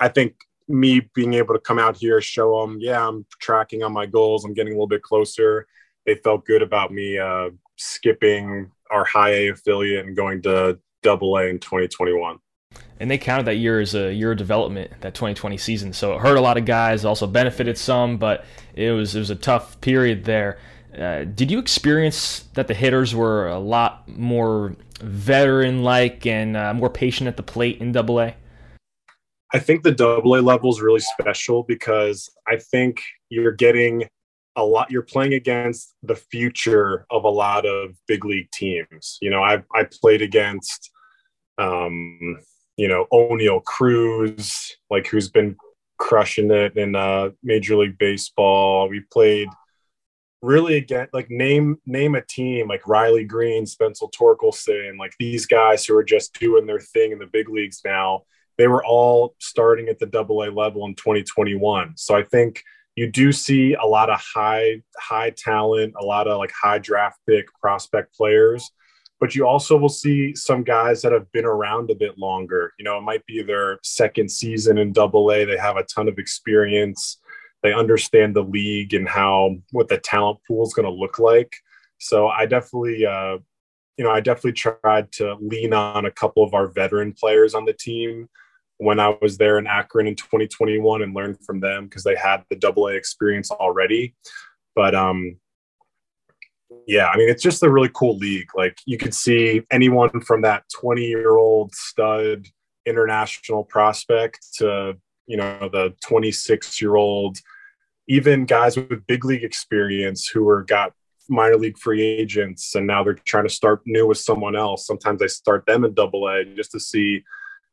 I 0.00 0.08
think 0.08 0.36
me 0.68 1.00
being 1.14 1.34
able 1.34 1.52
to 1.52 1.60
come 1.60 1.78
out 1.78 1.98
here, 1.98 2.22
show 2.22 2.62
them, 2.62 2.78
yeah, 2.80 3.06
I'm 3.06 3.26
tracking 3.42 3.82
on 3.82 3.92
my 3.92 4.06
goals. 4.06 4.46
I'm 4.46 4.54
getting 4.54 4.72
a 4.72 4.76
little 4.76 4.86
bit 4.86 5.02
closer. 5.02 5.66
They 6.06 6.14
felt 6.14 6.46
good 6.46 6.62
about 6.62 6.94
me 6.94 7.18
uh, 7.18 7.50
skipping 7.76 8.70
our 8.90 9.04
high 9.04 9.30
A 9.30 9.48
affiliate 9.48 10.06
and 10.06 10.16
going 10.16 10.42
to 10.42 10.78
double 11.02 11.36
A 11.36 11.46
in 11.46 11.58
2021. 11.58 12.38
And 12.98 13.10
they 13.10 13.18
counted 13.18 13.46
that 13.46 13.56
year 13.56 13.80
as 13.80 13.94
a 13.94 14.12
year 14.12 14.32
of 14.32 14.38
development, 14.38 14.90
that 15.00 15.14
2020 15.14 15.56
season. 15.58 15.92
So 15.92 16.14
it 16.14 16.20
hurt 16.20 16.36
a 16.36 16.40
lot 16.40 16.56
of 16.56 16.64
guys, 16.64 17.04
also 17.04 17.26
benefited 17.26 17.76
some, 17.76 18.16
but 18.16 18.44
it 18.74 18.90
was 18.90 19.14
it 19.14 19.18
was 19.18 19.30
a 19.30 19.36
tough 19.36 19.80
period 19.80 20.24
there. 20.24 20.58
Uh, 20.96 21.24
did 21.24 21.50
you 21.50 21.58
experience 21.58 22.44
that 22.54 22.68
the 22.68 22.74
hitters 22.74 23.14
were 23.14 23.48
a 23.48 23.58
lot 23.58 24.08
more 24.08 24.74
veteran 25.00 25.82
like 25.82 26.26
and 26.26 26.56
uh, 26.56 26.72
more 26.72 26.88
patient 26.88 27.28
at 27.28 27.36
the 27.36 27.42
plate 27.42 27.80
in 27.80 27.92
Double 27.92 28.18
A? 28.20 28.34
I 29.52 29.58
think 29.58 29.82
the 29.82 29.92
double 29.92 30.34
A 30.36 30.40
level 30.40 30.70
is 30.70 30.80
really 30.80 31.00
special 31.00 31.62
because 31.62 32.30
I 32.48 32.56
think 32.56 33.02
you're 33.28 33.52
getting 33.52 34.08
a 34.56 34.64
lot, 34.64 34.90
you're 34.90 35.02
playing 35.02 35.34
against 35.34 35.94
the 36.02 36.16
future 36.16 37.06
of 37.10 37.24
a 37.24 37.28
lot 37.28 37.66
of 37.66 37.94
big 38.08 38.24
league 38.24 38.50
teams. 38.50 39.18
You 39.20 39.30
know, 39.30 39.42
I, 39.42 39.62
I 39.74 39.86
played 40.00 40.22
against, 40.22 40.90
um, 41.58 42.38
you 42.76 42.88
know, 42.88 43.06
Oneil 43.12 43.62
Cruz, 43.64 44.76
like 44.90 45.06
who's 45.06 45.28
been 45.28 45.56
crushing 45.98 46.50
it 46.50 46.76
in 46.76 46.96
uh, 46.96 47.30
Major 47.42 47.76
League 47.76 47.98
Baseball. 47.98 48.88
We 48.88 49.00
played 49.12 49.48
really 50.42 50.76
again, 50.76 51.08
like 51.12 51.30
name 51.30 51.78
name 51.86 52.14
a 52.14 52.22
team 52.22 52.68
like 52.68 52.86
Riley 52.86 53.24
Greene, 53.24 53.66
Spencer 53.66 54.06
Torkelson, 54.06 54.98
like 54.98 55.12
these 55.18 55.46
guys 55.46 55.84
who 55.84 55.96
are 55.96 56.04
just 56.04 56.38
doing 56.38 56.66
their 56.66 56.80
thing 56.80 57.12
in 57.12 57.18
the 57.18 57.26
big 57.26 57.48
leagues 57.48 57.80
now 57.84 58.22
they 58.58 58.68
were 58.68 58.84
all 58.84 59.34
starting 59.38 59.88
at 59.88 59.98
the 59.98 60.06
double 60.06 60.42
A 60.42 60.50
level 60.50 60.86
in 60.86 60.94
2021. 60.94 61.96
So 61.96 62.16
I 62.16 62.22
think 62.22 62.62
you 62.96 63.10
do 63.10 63.30
see 63.30 63.74
a 63.74 63.84
lot 63.84 64.10
of 64.10 64.20
high, 64.34 64.82
high 64.98 65.30
talent, 65.30 65.94
a 66.00 66.04
lot 66.04 66.26
of 66.26 66.38
like 66.38 66.50
high 66.50 66.78
draft 66.78 67.20
pick 67.28 67.46
prospect 67.60 68.16
players, 68.16 68.70
but 69.20 69.34
you 69.34 69.46
also 69.46 69.76
will 69.76 69.90
see 69.90 70.34
some 70.34 70.64
guys 70.64 71.02
that 71.02 71.12
have 71.12 71.30
been 71.30 71.44
around 71.44 71.90
a 71.90 71.94
bit 71.94 72.18
longer. 72.18 72.72
You 72.78 72.84
know, 72.84 72.96
it 72.96 73.02
might 73.02 73.24
be 73.26 73.42
their 73.42 73.78
second 73.82 74.30
season 74.30 74.78
in 74.78 74.92
double 74.92 75.30
A. 75.30 75.44
They 75.44 75.58
have 75.58 75.76
a 75.76 75.84
ton 75.84 76.08
of 76.08 76.18
experience. 76.18 77.18
They 77.62 77.74
understand 77.74 78.34
the 78.34 78.42
league 78.42 78.94
and 78.94 79.08
how 79.08 79.56
what 79.72 79.88
the 79.88 79.98
talent 79.98 80.38
pool 80.48 80.66
is 80.66 80.72
going 80.72 80.86
to 80.86 80.92
look 80.92 81.18
like. 81.18 81.54
So 81.98 82.28
I 82.28 82.46
definitely, 82.46 83.04
uh, 83.04 83.38
you 83.98 84.04
know, 84.04 84.10
I 84.10 84.20
definitely 84.20 84.52
tried 84.52 85.12
to 85.12 85.36
lean 85.40 85.74
on 85.74 86.06
a 86.06 86.10
couple 86.10 86.44
of 86.44 86.54
our 86.54 86.68
veteran 86.68 87.12
players 87.12 87.54
on 87.54 87.66
the 87.66 87.72
team 87.74 88.28
when 88.78 89.00
I 89.00 89.16
was 89.22 89.38
there 89.38 89.58
in 89.58 89.66
Akron 89.66 90.06
in 90.06 90.16
2021 90.16 91.02
and 91.02 91.14
learned 91.14 91.38
from 91.44 91.60
them 91.60 91.84
because 91.84 92.04
they 92.04 92.16
had 92.16 92.44
the 92.50 92.56
double 92.56 92.88
A 92.88 92.92
experience 92.92 93.50
already. 93.50 94.14
But 94.74 94.94
um, 94.94 95.38
yeah, 96.86 97.06
I 97.06 97.16
mean, 97.16 97.28
it's 97.28 97.42
just 97.42 97.62
a 97.62 97.70
really 97.70 97.90
cool 97.94 98.16
league. 98.18 98.48
Like 98.54 98.78
you 98.84 98.98
could 98.98 99.14
see 99.14 99.62
anyone 99.70 100.20
from 100.20 100.42
that 100.42 100.64
20 100.78 101.02
year 101.02 101.36
old 101.36 101.74
stud 101.74 102.46
international 102.84 103.64
prospect 103.64 104.46
to, 104.58 104.96
you 105.26 105.36
know, 105.36 105.68
the 105.72 105.94
26 106.04 106.80
year 106.80 106.96
old, 106.96 107.38
even 108.08 108.44
guys 108.44 108.76
with 108.76 109.06
big 109.06 109.24
league 109.24 109.42
experience 109.44 110.28
who 110.28 110.48
are 110.48 110.62
got 110.62 110.92
minor 111.28 111.56
league 111.56 111.78
free 111.78 112.02
agents 112.02 112.76
and 112.76 112.86
now 112.86 113.02
they're 113.02 113.14
trying 113.14 113.48
to 113.48 113.52
start 113.52 113.82
new 113.86 114.06
with 114.06 114.18
someone 114.18 114.54
else. 114.54 114.86
Sometimes 114.86 115.18
they 115.18 115.28
start 115.28 115.64
them 115.66 115.84
in 115.84 115.94
double 115.94 116.28
A 116.28 116.44
just 116.44 116.70
to 116.72 116.80
see 116.80 117.24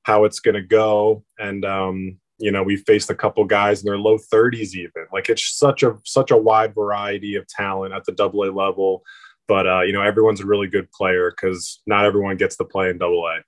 how 0.04 0.26
it's 0.26 0.40
going 0.40 0.56
to 0.56 0.62
go. 0.62 1.24
And, 1.40 1.66
um, 1.66 2.18
you 2.38 2.52
know, 2.52 2.64
we 2.64 2.78
faced 2.78 3.10
a 3.10 3.16
couple 3.16 3.44
guys 3.46 3.82
in 3.82 3.86
their 3.86 3.98
low 3.98 4.18
30s, 4.18 4.76
even 4.76 4.92
like 5.12 5.30
it's 5.30 5.58
such 5.58 5.84
a 5.84 5.98
such 6.04 6.32
a 6.32 6.38
wide 6.38 6.76
variety 6.76 7.36
of 7.36 7.48
talent 7.48 7.94
at 7.94 8.04
the 8.06 8.12
double 8.12 8.44
A 8.44 8.52
level. 8.52 9.04
But 9.48 9.68
uh, 9.68 9.82
you 9.82 9.94
know, 9.94 10.02
everyone's 10.02 10.42
a 10.42 10.46
really 10.46 10.68
good 10.68 10.92
player 10.92 11.32
because 11.32 11.82
not 11.86 12.06
everyone 12.06 12.38
gets 12.38 12.56
to 12.58 12.66
play 12.66 12.90
in 12.90 12.98
double 12.98 13.26
A. 13.26 13.40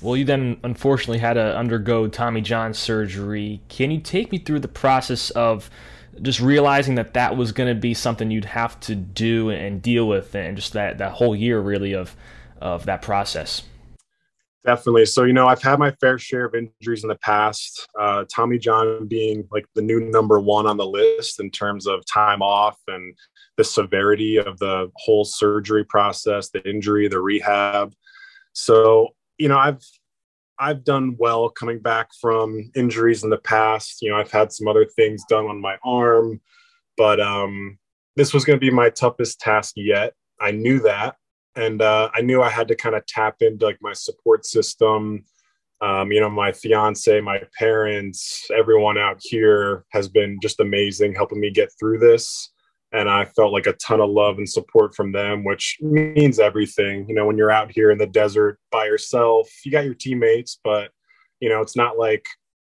Well, 0.00 0.16
you 0.16 0.24
then 0.24 0.58
unfortunately 0.64 1.18
had 1.18 1.34
to 1.34 1.56
undergo 1.56 2.08
Tommy 2.08 2.40
John 2.40 2.72
surgery. 2.72 3.60
Can 3.68 3.90
you 3.90 4.00
take 4.00 4.32
me 4.32 4.38
through 4.38 4.60
the 4.60 4.68
process 4.68 5.30
of 5.30 5.68
just 6.22 6.40
realizing 6.40 6.94
that 6.96 7.14
that 7.14 7.36
was 7.36 7.52
going 7.52 7.74
to 7.74 7.78
be 7.78 7.94
something 7.94 8.30
you'd 8.30 8.44
have 8.44 8.78
to 8.80 8.94
do 8.94 9.50
and 9.50 9.82
deal 9.82 10.08
with, 10.08 10.34
and 10.34 10.56
just 10.56 10.72
that 10.72 10.98
that 10.98 11.12
whole 11.12 11.34
year 11.36 11.60
really 11.60 11.94
of 11.94 12.16
of 12.60 12.86
that 12.86 13.02
process? 13.02 13.62
Definitely. 14.64 15.06
So, 15.06 15.24
you 15.24 15.32
know, 15.32 15.46
I've 15.46 15.62
had 15.62 15.78
my 15.78 15.90
fair 15.92 16.18
share 16.18 16.44
of 16.44 16.54
injuries 16.54 17.02
in 17.02 17.08
the 17.08 17.16
past. 17.16 17.88
Uh, 17.98 18.24
Tommy 18.34 18.58
John 18.58 19.08
being 19.08 19.48
like 19.50 19.64
the 19.74 19.80
new 19.80 20.00
number 20.00 20.38
one 20.38 20.66
on 20.66 20.76
the 20.76 20.86
list 20.86 21.40
in 21.40 21.50
terms 21.50 21.86
of 21.86 22.04
time 22.04 22.42
off 22.42 22.78
and 22.86 23.16
the 23.56 23.64
severity 23.64 24.36
of 24.36 24.58
the 24.58 24.90
whole 24.96 25.24
surgery 25.24 25.84
process, 25.84 26.50
the 26.50 26.62
injury, 26.68 27.08
the 27.08 27.20
rehab. 27.20 27.94
So, 28.52 29.08
you 29.38 29.48
know, 29.48 29.58
I've 29.58 29.82
I've 30.58 30.84
done 30.84 31.16
well 31.18 31.48
coming 31.48 31.78
back 31.78 32.10
from 32.20 32.70
injuries 32.76 33.24
in 33.24 33.30
the 33.30 33.38
past. 33.38 34.02
You 34.02 34.10
know, 34.10 34.16
I've 34.16 34.30
had 34.30 34.52
some 34.52 34.68
other 34.68 34.84
things 34.84 35.24
done 35.26 35.46
on 35.46 35.58
my 35.58 35.78
arm, 35.82 36.38
but 36.98 37.18
um, 37.18 37.78
this 38.16 38.34
was 38.34 38.44
going 38.44 38.58
to 38.58 38.66
be 38.66 38.70
my 38.70 38.90
toughest 38.90 39.40
task 39.40 39.72
yet. 39.76 40.12
I 40.38 40.50
knew 40.50 40.80
that 40.80 41.16
and 41.56 41.82
uh, 41.82 42.10
I 42.14 42.20
knew 42.20 42.42
I 42.42 42.50
had 42.50 42.68
to 42.68 42.76
kind 42.76 42.94
of 42.94 43.06
tap 43.06 43.36
into 43.40 43.66
like 43.66 43.78
my 43.80 43.92
support 43.92 44.46
system. 44.46 45.24
Um, 45.80 46.12
you 46.12 46.20
know, 46.20 46.30
my 46.30 46.52
fiance, 46.52 47.20
my 47.20 47.42
parents, 47.58 48.46
everyone 48.54 48.98
out 48.98 49.18
here 49.22 49.84
has 49.92 50.08
been 50.08 50.38
just 50.42 50.60
amazing 50.60 51.14
helping 51.14 51.40
me 51.40 51.50
get 51.50 51.70
through 51.78 51.98
this. 51.98 52.50
And 52.92 53.08
I 53.08 53.24
felt 53.24 53.52
like 53.52 53.66
a 53.66 53.72
ton 53.74 54.00
of 54.00 54.10
love 54.10 54.38
and 54.38 54.48
support 54.48 54.94
from 54.94 55.12
them, 55.12 55.44
which 55.44 55.78
means 55.80 56.38
everything. 56.38 57.06
You 57.08 57.14
know, 57.14 57.24
when 57.24 57.38
you're 57.38 57.50
out 57.50 57.70
here 57.70 57.90
in 57.90 57.98
the 57.98 58.06
desert 58.06 58.58
by 58.70 58.84
yourself, 58.84 59.48
you 59.64 59.70
got 59.70 59.84
your 59.84 59.94
teammates, 59.94 60.58
but 60.62 60.90
you 61.40 61.48
know, 61.48 61.60
it's 61.62 61.76
not 61.76 61.98
like 61.98 62.26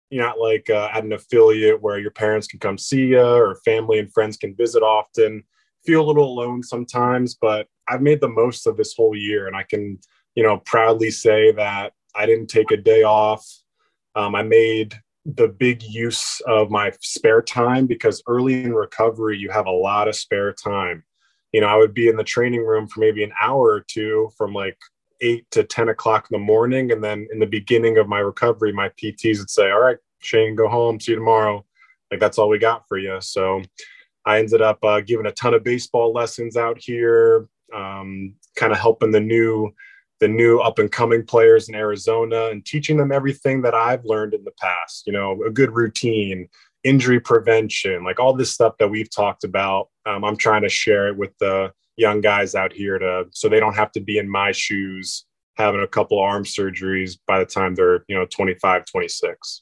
you're 0.10 0.24
not 0.24 0.40
like 0.40 0.70
uh, 0.70 0.90
at 0.94 1.04
an 1.04 1.14
affiliate 1.14 1.82
where 1.82 2.00
your 2.00 2.12
parents 2.12 2.48
can 2.48 2.60
come 2.60 2.78
see 2.78 3.08
you 3.08 3.22
or 3.22 3.56
family 3.66 4.00
and 4.00 4.14
friends 4.14 4.38
can 4.38 4.56
visit 4.56 4.82
often. 4.82 5.44
Feel 5.86 6.02
a 6.02 6.08
little 6.08 6.26
alone 6.26 6.64
sometimes, 6.64 7.36
but 7.36 7.68
I've 7.88 8.02
made 8.02 8.22
the 8.22 8.30
most 8.30 8.68
of 8.68 8.78
this 8.78 8.94
whole 8.96 9.16
year, 9.16 9.48
and 9.48 9.56
I 9.56 9.64
can, 9.64 10.00
you 10.36 10.44
know, 10.44 10.58
proudly 10.58 11.12
say 11.12 11.52
that 11.54 11.94
I 12.16 12.26
didn't 12.26 12.48
take 12.48 12.72
a 12.72 12.78
day 12.78 13.04
off. 13.04 13.46
Um, 14.16 14.36
I 14.36 14.44
made 14.44 15.00
the 15.26 15.48
big 15.48 15.82
use 15.84 16.42
of 16.48 16.70
my 16.70 16.92
spare 17.02 17.42
time 17.42 17.88
because 17.88 18.22
early 18.28 18.64
in 18.64 18.74
recovery, 18.74 19.38
you 19.38 19.50
have 19.50 19.68
a 19.68 19.72
lot 19.72 20.08
of 20.08 20.16
spare 20.16 20.54
time. 20.54 21.04
You 21.52 21.62
know, 21.62 21.68
I 21.68 21.78
would 21.78 21.94
be 21.94 22.08
in 22.08 22.18
the 22.18 22.24
training 22.24 22.66
room 22.66 22.88
for 22.88 23.00
maybe 23.00 23.24
an 23.24 23.32
hour 23.42 23.62
or 23.62 23.86
two 23.88 24.30
from 24.38 24.54
like 24.54 24.78
eight 25.22 25.50
to 25.52 25.64
10 25.64 25.90
o'clock 25.90 26.28
in 26.30 26.36
the 26.38 26.46
morning. 26.46 26.92
And 26.92 27.04
then 27.04 27.28
in 27.32 27.40
the 27.40 27.46
beginning 27.46 27.98
of 27.98 28.08
my 28.08 28.20
recovery, 28.20 28.74
my 28.74 28.90
PTs 28.90 29.40
would 29.40 29.50
say, 29.50 29.72
All 29.72 29.82
right, 29.82 29.98
Shane, 30.20 30.56
go 30.56 30.68
home. 30.68 31.00
See 31.00 31.14
you 31.14 31.18
tomorrow. 31.18 31.66
Like, 32.12 32.20
that's 32.20 32.38
all 32.38 32.50
we 32.50 32.60
got 32.60 32.88
for 32.88 32.98
you. 32.98 33.18
So 33.22 33.62
I 34.26 34.40
ended 34.40 34.62
up 34.62 34.84
uh, 34.84 35.02
giving 35.02 35.26
a 35.26 35.32
ton 35.32 35.54
of 35.54 35.64
baseball 35.64 36.14
lessons 36.14 36.58
out 36.58 36.78
here, 36.80 37.48
um, 37.74 38.36
kind 38.56 38.72
of 38.72 38.80
helping 38.80 39.12
the 39.12 39.20
new 39.20 39.74
the 40.20 40.28
new 40.28 40.60
up 40.60 40.80
and 40.80 40.92
coming 40.92 41.26
players 41.26 41.68
in 41.68 41.76
Arizona 41.76 42.46
and 42.46 42.66
teaching 42.66 42.96
them 42.96 43.12
everything 43.12 43.62
that 43.64 43.74
I've 43.74 44.06
learned 44.06 44.34
in 44.34 44.44
the 44.46 44.54
past. 44.62 45.06
You 45.06 45.14
know, 45.14 45.44
a 45.46 45.50
good 45.50 45.72
routine, 45.72 46.48
injury 46.84 47.20
prevention, 47.20 48.04
like 48.04 48.20
all 48.20 48.34
this 48.34 48.52
stuff 48.52 48.76
that 48.80 48.90
we've 48.90 49.14
talked 49.14 49.44
about. 49.44 49.90
Um, 50.06 50.24
I'm 50.24 50.38
trying 50.38 50.62
to 50.62 50.70
share 50.70 51.08
it 51.10 51.18
with 51.18 51.38
the 51.40 51.74
young 51.98 52.22
guys 52.22 52.56
out 52.56 52.74
here 52.74 52.98
to 52.98 53.26
so 53.32 53.50
they 53.50 53.60
don't 53.60 53.76
have 53.76 53.92
to 53.92 54.00
be 54.00 54.18
in 54.18 54.30
my 54.30 54.52
shoes 54.52 55.26
having 55.56 55.82
a 55.82 55.88
couple 55.88 56.20
arm 56.20 56.44
surgeries 56.44 57.18
by 57.28 57.38
the 57.40 57.46
time 57.46 57.76
they're 57.76 58.04
you 58.08 58.16
know 58.16 58.26
25 58.26 58.86
26 58.86 59.62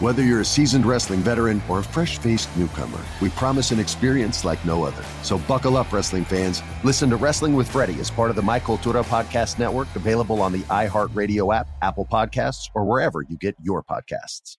Whether 0.00 0.22
you're 0.22 0.42
a 0.42 0.44
seasoned 0.44 0.86
wrestling 0.86 1.18
veteran 1.22 1.60
or 1.68 1.80
a 1.80 1.82
fresh 1.82 2.18
faced 2.18 2.56
newcomer, 2.56 3.00
we 3.20 3.30
promise 3.30 3.72
an 3.72 3.80
experience 3.80 4.44
like 4.44 4.64
no 4.64 4.84
other. 4.84 5.02
So 5.24 5.38
buckle 5.38 5.76
up, 5.76 5.92
wrestling 5.92 6.24
fans. 6.24 6.62
Listen 6.84 7.10
to 7.10 7.16
Wrestling 7.16 7.52
with 7.52 7.68
Freddie 7.68 7.98
as 7.98 8.08
part 8.08 8.30
of 8.30 8.36
the 8.36 8.42
My 8.42 8.60
Cultura 8.60 9.04
Podcast 9.04 9.58
Network, 9.58 9.88
available 9.96 10.40
on 10.40 10.52
the 10.52 10.60
iHeartRadio 10.60 11.52
app, 11.52 11.66
Apple 11.82 12.06
Podcasts, 12.06 12.70
or 12.74 12.84
wherever 12.84 13.22
you 13.22 13.36
get 13.38 13.56
your 13.60 13.82
podcasts. 13.82 14.56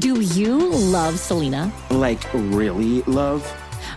Do 0.00 0.20
you 0.20 0.58
love 0.58 1.20
Selena? 1.20 1.72
Like, 1.92 2.24
really 2.34 3.02
love? 3.02 3.48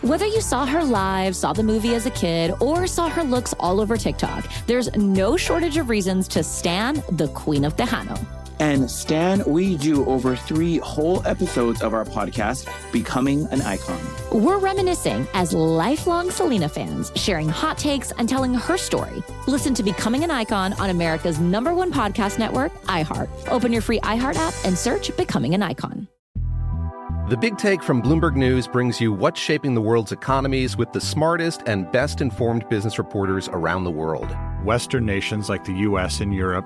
Whether 0.03 0.27
you 0.27 0.39
saw 0.39 0.67
her 0.67 0.83
live, 0.83 1.35
saw 1.35 1.51
the 1.51 1.63
movie 1.63 1.95
as 1.95 2.05
a 2.05 2.11
kid, 2.11 2.53
or 2.59 2.85
saw 2.85 3.09
her 3.09 3.23
looks 3.23 3.55
all 3.59 3.81
over 3.81 3.97
TikTok, 3.97 4.45
there's 4.67 4.95
no 4.95 5.35
shortage 5.35 5.77
of 5.77 5.89
reasons 5.89 6.27
to 6.27 6.43
stan 6.43 7.01
the 7.13 7.27
Queen 7.29 7.65
of 7.65 7.75
Tejano. 7.75 8.38
And 8.59 8.91
Stan, 8.91 9.41
we 9.45 9.77
do 9.77 10.05
over 10.05 10.35
three 10.35 10.79
whole 10.79 11.25
episodes 11.25 11.81
of 11.81 11.93
our 11.93 12.03
podcast, 12.03 12.67
Becoming 12.91 13.47
an 13.51 13.61
Icon. 13.61 13.99
We're 14.33 14.57
reminiscing 14.57 15.25
as 15.33 15.53
lifelong 15.53 16.29
Selena 16.29 16.67
fans, 16.67 17.11
sharing 17.15 17.47
hot 17.47 17.77
takes 17.77 18.11
and 18.11 18.27
telling 18.27 18.53
her 18.53 18.77
story. 18.77 19.23
Listen 19.47 19.73
to 19.75 19.83
Becoming 19.83 20.25
an 20.25 20.31
Icon 20.31 20.73
on 20.73 20.89
America's 20.89 21.39
number 21.39 21.73
one 21.73 21.91
podcast 21.91 22.37
network, 22.37 22.73
iHeart. 22.83 23.29
Open 23.47 23.71
your 23.71 23.81
free 23.81 23.99
iHeart 24.01 24.35
app 24.35 24.53
and 24.65 24.77
search 24.77 25.15
Becoming 25.15 25.53
an 25.53 25.63
Icon. 25.63 26.09
The 27.29 27.37
Big 27.37 27.57
Take 27.57 27.83
from 27.83 28.01
Bloomberg 28.01 28.35
News 28.35 28.67
brings 28.67 28.99
you 28.99 29.13
what's 29.13 29.39
shaping 29.39 29.75
the 29.75 29.81
world's 29.81 30.11
economies 30.11 30.75
with 30.75 30.91
the 30.91 30.99
smartest 30.99 31.61
and 31.67 31.89
best 31.91 32.21
informed 32.21 32.67
business 32.69 32.97
reporters 32.97 33.47
around 33.49 33.83
the 33.83 33.91
world. 33.91 34.35
Western 34.63 35.05
nations 35.05 35.47
like 35.47 35.63
the 35.63 35.73
US 35.73 36.21
and 36.21 36.33
Europe. 36.33 36.65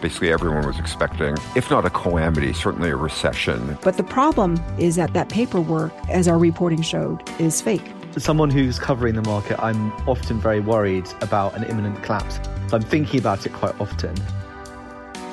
Basically, 0.00 0.32
everyone 0.32 0.66
was 0.66 0.78
expecting, 0.78 1.36
if 1.54 1.70
not 1.70 1.84
a 1.84 1.90
calamity, 1.90 2.54
certainly 2.54 2.88
a 2.88 2.96
recession. 2.96 3.76
But 3.82 3.98
the 3.98 4.02
problem 4.02 4.58
is 4.78 4.96
that 4.96 5.12
that 5.12 5.28
paperwork, 5.28 5.92
as 6.08 6.26
our 6.26 6.38
reporting 6.38 6.80
showed, 6.80 7.22
is 7.38 7.60
fake. 7.60 7.84
As 8.16 8.24
someone 8.24 8.48
who's 8.48 8.78
covering 8.78 9.14
the 9.14 9.22
market, 9.22 9.62
I'm 9.62 9.92
often 10.08 10.40
very 10.40 10.60
worried 10.60 11.06
about 11.20 11.54
an 11.54 11.64
imminent 11.64 12.02
collapse. 12.02 12.40
So 12.68 12.78
I'm 12.78 12.82
thinking 12.82 13.20
about 13.20 13.44
it 13.44 13.52
quite 13.52 13.78
often. 13.78 14.14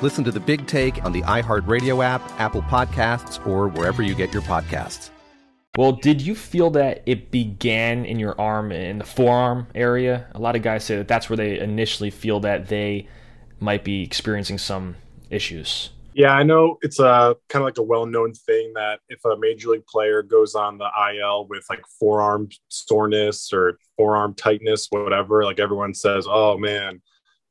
Listen 0.02 0.22
to 0.24 0.30
the 0.30 0.40
big 0.40 0.66
take 0.66 1.02
on 1.02 1.12
the 1.12 1.22
iHeartRadio 1.22 2.04
app, 2.04 2.22
Apple 2.38 2.62
Podcasts, 2.62 3.44
or 3.46 3.68
wherever 3.68 4.02
you 4.02 4.14
get 4.14 4.34
your 4.34 4.42
podcasts. 4.42 5.10
Well, 5.78 5.92
did 5.92 6.20
you 6.20 6.34
feel 6.34 6.70
that 6.70 7.02
it 7.06 7.30
began 7.30 8.04
in 8.04 8.18
your 8.18 8.38
arm, 8.38 8.70
in 8.70 8.98
the 8.98 9.04
forearm 9.04 9.66
area? 9.74 10.26
A 10.34 10.38
lot 10.38 10.56
of 10.56 10.62
guys 10.62 10.84
say 10.84 10.96
that 10.96 11.08
that's 11.08 11.30
where 11.30 11.36
they 11.38 11.58
initially 11.58 12.10
feel 12.10 12.40
that 12.40 12.68
they 12.68 13.08
might 13.60 13.84
be 13.84 14.02
experiencing 14.02 14.58
some 14.58 14.96
issues. 15.30 15.90
Yeah, 16.14 16.32
I 16.32 16.42
know 16.42 16.78
it's 16.82 16.98
a 16.98 17.36
kind 17.48 17.62
of 17.62 17.66
like 17.66 17.78
a 17.78 17.82
well-known 17.82 18.34
thing 18.34 18.72
that 18.74 19.00
if 19.08 19.24
a 19.24 19.36
major 19.38 19.68
league 19.68 19.86
player 19.86 20.22
goes 20.22 20.54
on 20.54 20.78
the 20.78 20.88
IL 21.14 21.46
with 21.46 21.64
like 21.70 21.82
forearm 22.00 22.48
soreness 22.68 23.52
or 23.52 23.78
forearm 23.96 24.34
tightness, 24.34 24.88
whatever, 24.90 25.44
like 25.44 25.60
everyone 25.60 25.94
says, 25.94 26.26
"Oh 26.28 26.58
man, 26.58 27.02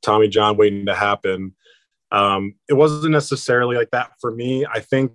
Tommy 0.02 0.28
John 0.28 0.58
waiting 0.58 0.86
to 0.88 0.96
happen." 0.96 1.56
Um, 2.12 2.56
it 2.68 2.74
wasn't 2.74 3.12
necessarily 3.12 3.78
like 3.78 3.92
that 3.92 4.12
for 4.20 4.32
me. 4.32 4.66
I 4.66 4.82
think 4.82 5.12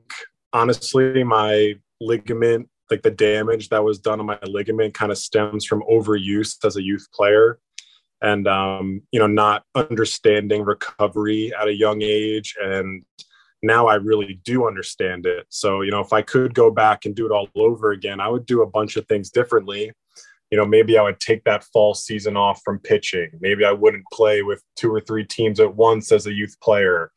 honestly, 0.53 1.23
my 1.25 1.75
ligament 2.01 2.69
like 2.91 3.03
the 3.03 3.11
damage 3.11 3.71
that 3.71 3.83
was 3.83 3.99
done 3.99 4.21
on 4.21 4.27
my 4.27 4.39
ligament 4.47 4.93
kind 4.93 5.11
of 5.11 5.19
stems 5.19 5.65
from 5.65 5.83
overuse 5.91 6.63
as 6.65 6.77
a 6.77 6.83
youth 6.83 7.07
player 7.13 7.59
and 8.23 8.47
um, 8.47 9.03
you 9.11 9.21
know 9.21 9.27
not 9.27 9.65
understanding 9.75 10.63
recovery 10.63 11.53
at 11.61 11.69
a 11.69 11.75
young 11.75 12.01
age 12.03 12.55
and 12.63 13.05
now 13.65 13.87
i 13.87 13.95
really 13.95 14.41
do 14.45 14.67
understand 14.67 15.27
it. 15.27 15.47
So 15.51 15.83
you 15.83 15.91
know 15.91 16.01
if 16.01 16.13
i 16.13 16.23
could 16.23 16.55
go 16.55 16.71
back 16.71 17.05
and 17.05 17.15
do 17.15 17.27
it 17.27 17.33
all 17.33 17.49
over 17.55 17.93
again 17.93 18.21
i 18.21 18.29
would 18.29 18.47
do 18.47 18.63
a 18.63 18.71
bunch 18.71 18.97
of 18.97 19.07
things 19.07 19.31
differently. 19.31 19.93
You 20.51 20.59
know 20.59 20.67
maybe 20.67 20.97
i 20.97 21.03
would 21.03 21.21
take 21.21 21.45
that 21.45 21.65
fall 21.65 21.95
season 21.95 22.37
off 22.37 22.63
from 22.65 22.79
pitching. 22.79 23.31
Maybe 23.41 23.65
i 23.65 23.73
wouldn't 23.73 24.05
play 24.13 24.43
with 24.43 24.63
two 24.77 24.93
or 24.93 25.01
three 25.01 25.25
teams 25.25 25.61
at 25.61 25.75
once 25.75 26.13
as 26.13 26.27
a 26.27 26.33
youth 26.33 26.57
player. 26.61 27.11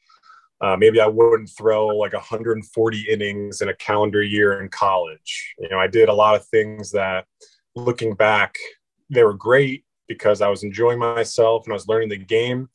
Uh, 0.61 0.75
maybe 0.77 1.01
I 1.01 1.07
wouldn't 1.07 1.49
throw 1.49 1.87
like 1.87 2.13
140 2.13 3.05
innings 3.09 3.61
in 3.61 3.69
a 3.69 3.75
calendar 3.75 4.23
year 4.23 4.61
in 4.61 4.69
college. 4.69 5.53
You 5.59 5.67
know, 5.69 5.77
I 5.77 5.87
did 5.87 6.07
a 6.07 6.13
lot 6.13 6.35
of 6.35 6.45
things 6.47 6.91
that, 6.91 7.25
looking 7.75 8.13
back, 8.13 8.55
they 9.09 9.23
were 9.23 9.33
great 9.33 9.84
because 10.07 10.41
I 10.41 10.49
was 10.49 10.63
enjoying 10.63 10.99
myself 10.99 11.65
and 11.65 11.73
I 11.73 11.75
was 11.75 11.87
learning 11.87 12.09
the 12.09 12.17
game. 12.17 12.69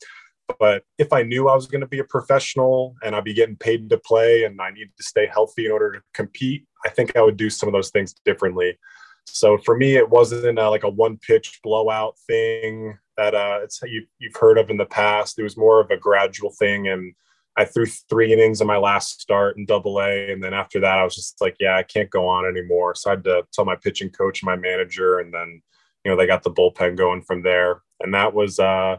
But 0.59 0.83
if 0.97 1.13
I 1.13 1.23
knew 1.23 1.47
I 1.47 1.55
was 1.55 1.67
going 1.67 1.81
to 1.81 1.87
be 1.87 1.99
a 1.99 2.03
professional 2.03 2.95
and 3.03 3.15
I'd 3.15 3.23
be 3.23 3.33
getting 3.33 3.55
paid 3.55 3.89
to 3.89 3.97
play 3.97 4.43
and 4.43 4.59
I 4.59 4.71
needed 4.71 4.91
to 4.97 5.03
stay 5.03 5.27
healthy 5.27 5.65
in 5.65 5.71
order 5.71 5.93
to 5.93 6.01
compete, 6.13 6.65
I 6.85 6.89
think 6.89 7.15
I 7.15 7.21
would 7.21 7.37
do 7.37 7.49
some 7.49 7.69
of 7.69 7.73
those 7.73 7.89
things 7.89 8.13
differently. 8.25 8.77
So 9.25 9.57
for 9.59 9.77
me, 9.77 9.95
it 9.95 10.09
wasn't 10.09 10.59
a, 10.59 10.69
like 10.69 10.83
a 10.83 10.89
one 10.89 11.17
pitch 11.17 11.59
blowout 11.63 12.17
thing 12.27 12.97
that 13.17 13.33
uh, 13.33 13.59
it's 13.63 13.79
you, 13.83 14.05
you've 14.19 14.35
heard 14.35 14.57
of 14.57 14.69
in 14.69 14.77
the 14.77 14.85
past. 14.85 15.39
It 15.39 15.43
was 15.43 15.57
more 15.57 15.79
of 15.79 15.89
a 15.91 15.97
gradual 15.97 16.51
thing 16.51 16.87
and 16.87 17.13
I 17.57 17.65
threw 17.65 17.85
three 17.85 18.31
innings 18.31 18.61
in 18.61 18.67
my 18.67 18.77
last 18.77 19.21
start 19.21 19.57
in 19.57 19.65
double 19.65 19.99
A. 19.99 20.31
And 20.31 20.43
then 20.43 20.53
after 20.53 20.79
that, 20.79 20.99
I 20.99 21.03
was 21.03 21.15
just 21.15 21.41
like, 21.41 21.57
yeah, 21.59 21.77
I 21.77 21.83
can't 21.83 22.09
go 22.09 22.27
on 22.27 22.45
anymore. 22.45 22.95
So 22.95 23.09
I 23.09 23.13
had 23.13 23.23
to 23.25 23.45
tell 23.51 23.65
my 23.65 23.75
pitching 23.75 24.09
coach 24.09 24.41
and 24.41 24.47
my 24.47 24.55
manager. 24.55 25.19
And 25.19 25.33
then, 25.33 25.61
you 26.03 26.11
know, 26.11 26.17
they 26.17 26.27
got 26.27 26.43
the 26.43 26.51
bullpen 26.51 26.97
going 26.97 27.21
from 27.21 27.43
there. 27.43 27.81
And 27.99 28.13
that 28.13 28.33
was 28.33 28.59
uh, 28.59 28.97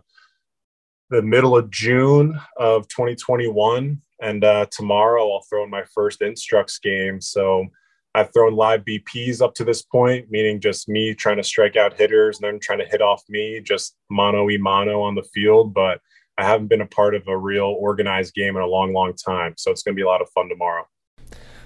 the 1.11 1.23
middle 1.23 1.57
of 1.57 1.71
June 1.71 2.39
of 2.59 2.89
2021. 2.89 4.01
And 4.21 4.45
uh, 4.45 4.67
tomorrow 4.71 5.33
I'll 5.33 5.45
throw 5.49 5.65
in 5.65 5.71
my 5.71 5.85
first 5.95 6.23
Instructs 6.23 6.79
game. 6.79 7.21
So 7.21 7.67
I've 8.15 8.33
thrown 8.33 8.55
live 8.55 8.85
BPs 8.85 9.41
up 9.41 9.55
to 9.55 9.65
this 9.65 9.83
point, 9.83 10.31
meaning 10.31 10.61
just 10.61 10.89
me 10.89 11.15
trying 11.15 11.39
to 11.39 11.43
strike 11.43 11.77
out 11.77 11.95
hitters 11.95 12.39
and 12.39 12.47
then 12.47 12.61
trying 12.61 12.79
to 12.79 12.87
hit 12.87 13.01
off 13.01 13.23
me, 13.29 13.61
just 13.61 13.97
mano 14.11 14.45
y 14.45 14.59
mano 14.59 15.01
on 15.01 15.15
the 15.15 15.23
field. 15.23 15.75
But 15.75 16.01
I 16.39 16.45
haven't 16.45 16.69
been 16.69 16.81
a 16.81 16.87
part 16.87 17.15
of 17.15 17.27
a 17.27 17.37
real 17.37 17.77
organized 17.79 18.35
game 18.35 18.57
in 18.57 18.63
a 18.63 18.67
long, 18.67 18.93
long 18.93 19.15
time. 19.15 19.55
So 19.57 19.71
it's 19.71 19.83
going 19.83 19.95
to 19.95 19.99
be 19.99 20.03
a 20.03 20.07
lot 20.07 20.23
of 20.23 20.29
fun 20.31 20.49
tomorrow. 20.49 20.87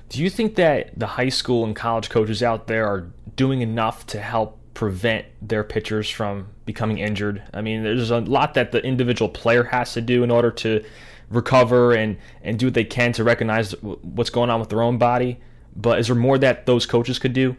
Do 0.08 0.22
you 0.22 0.30
think 0.30 0.54
that 0.54 0.98
the 0.98 1.06
high 1.06 1.28
school 1.28 1.64
and 1.64 1.74
college 1.74 2.10
coaches 2.10 2.42
out 2.42 2.68
there 2.68 2.86
are 2.86 3.12
doing 3.34 3.60
enough 3.60 4.06
to 4.06 4.20
help 4.20 4.60
prevent 4.76 5.24
their 5.40 5.64
pitchers 5.64 6.08
from 6.08 6.48
becoming 6.66 6.98
injured? 6.98 7.42
I 7.54 7.62
mean, 7.62 7.82
there's 7.82 8.10
a 8.10 8.20
lot 8.20 8.52
that 8.54 8.72
the 8.72 8.84
individual 8.84 9.30
player 9.30 9.64
has 9.64 9.94
to 9.94 10.02
do 10.02 10.22
in 10.22 10.30
order 10.30 10.50
to 10.50 10.84
recover 11.30 11.94
and, 11.94 12.18
and 12.42 12.58
do 12.58 12.66
what 12.66 12.74
they 12.74 12.84
can 12.84 13.12
to 13.14 13.24
recognize 13.24 13.72
what's 13.80 14.28
going 14.28 14.50
on 14.50 14.60
with 14.60 14.68
their 14.68 14.82
own 14.82 14.98
body. 14.98 15.40
But 15.74 15.98
is 15.98 16.08
there 16.08 16.16
more 16.16 16.36
that 16.38 16.66
those 16.66 16.84
coaches 16.84 17.18
could 17.18 17.32
do? 17.32 17.56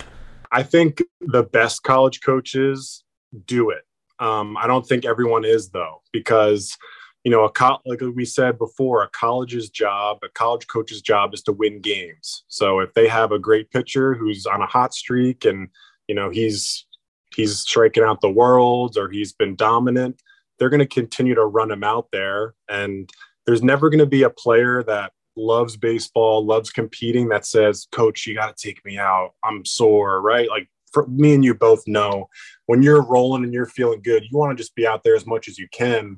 I 0.52 0.62
think 0.62 1.02
the 1.20 1.42
best 1.42 1.82
college 1.82 2.22
coaches 2.22 3.04
do 3.46 3.72
it. 3.72 3.82
Um, 4.20 4.56
I 4.56 4.68
don't 4.68 4.88
think 4.88 5.04
everyone 5.04 5.44
is, 5.44 5.70
though, 5.70 6.02
because 6.14 6.78
you 7.24 7.32
know, 7.32 7.44
a 7.44 7.52
co- 7.52 7.80
like 7.86 8.00
we 8.16 8.26
said 8.26 8.58
before, 8.58 9.04
a 9.04 9.10
college's 9.10 9.70
job, 9.70 10.20
a 10.24 10.30
college 10.30 10.68
coach's 10.68 11.02
job 11.02 11.34
is 11.34 11.42
to 11.42 11.52
win 11.52 11.82
games. 11.82 12.46
So 12.48 12.80
if 12.80 12.94
they 12.94 13.08
have 13.08 13.32
a 13.32 13.40
great 13.40 13.70
pitcher 13.70 14.14
who's 14.14 14.46
on 14.46 14.62
a 14.62 14.66
hot 14.66 14.94
streak 14.94 15.44
and 15.44 15.68
you 16.08 16.16
know 16.16 16.30
he's 16.30 16.87
he's 17.36 17.60
striking 17.60 18.04
out 18.04 18.22
the 18.22 18.30
world 18.30 18.98
or 18.98 19.10
he's 19.10 19.34
been 19.34 19.56
dominant, 19.56 20.22
they're 20.58 20.70
going 20.70 20.80
to 20.80 20.86
continue 20.86 21.36
to 21.36 21.46
run 21.46 21.72
him 21.72 21.84
out 21.84 22.08
there. 22.12 22.54
And 22.68 23.10
there's 23.46 23.64
never 23.64 23.90
going 23.90 24.00
to 24.00 24.06
be 24.06 24.24
a 24.24 24.30
player 24.30 24.84
that 24.84 25.12
loves 25.36 25.78
baseball, 25.78 26.46
loves 26.46 26.72
competing 26.72 27.30
that 27.30 27.46
says, 27.46 27.88
"Coach, 27.92 28.26
you 28.26 28.34
got 28.36 28.56
to 28.56 28.68
take 28.68 28.84
me 28.84 28.98
out. 28.98 29.34
I'm 29.44 29.66
sore." 29.66 30.22
Right? 30.22 30.50
Like 30.50 30.68
for 30.92 31.06
me 31.08 31.36
and 31.36 31.46
you 31.46 31.54
both 31.54 31.84
know 31.86 32.28
when 32.66 32.82
you're 32.82 33.04
rolling 33.04 33.44
and 33.44 33.54
you're 33.54 33.66
feeling 33.68 34.02
good, 34.02 34.24
you 34.24 34.38
want 34.38 34.58
to 34.58 34.62
just 34.62 34.76
be 34.76 34.88
out 34.88 35.04
there 35.04 35.16
as 35.16 35.26
much 35.26 35.48
as 35.48 35.58
you 35.58 35.68
can 35.72 36.18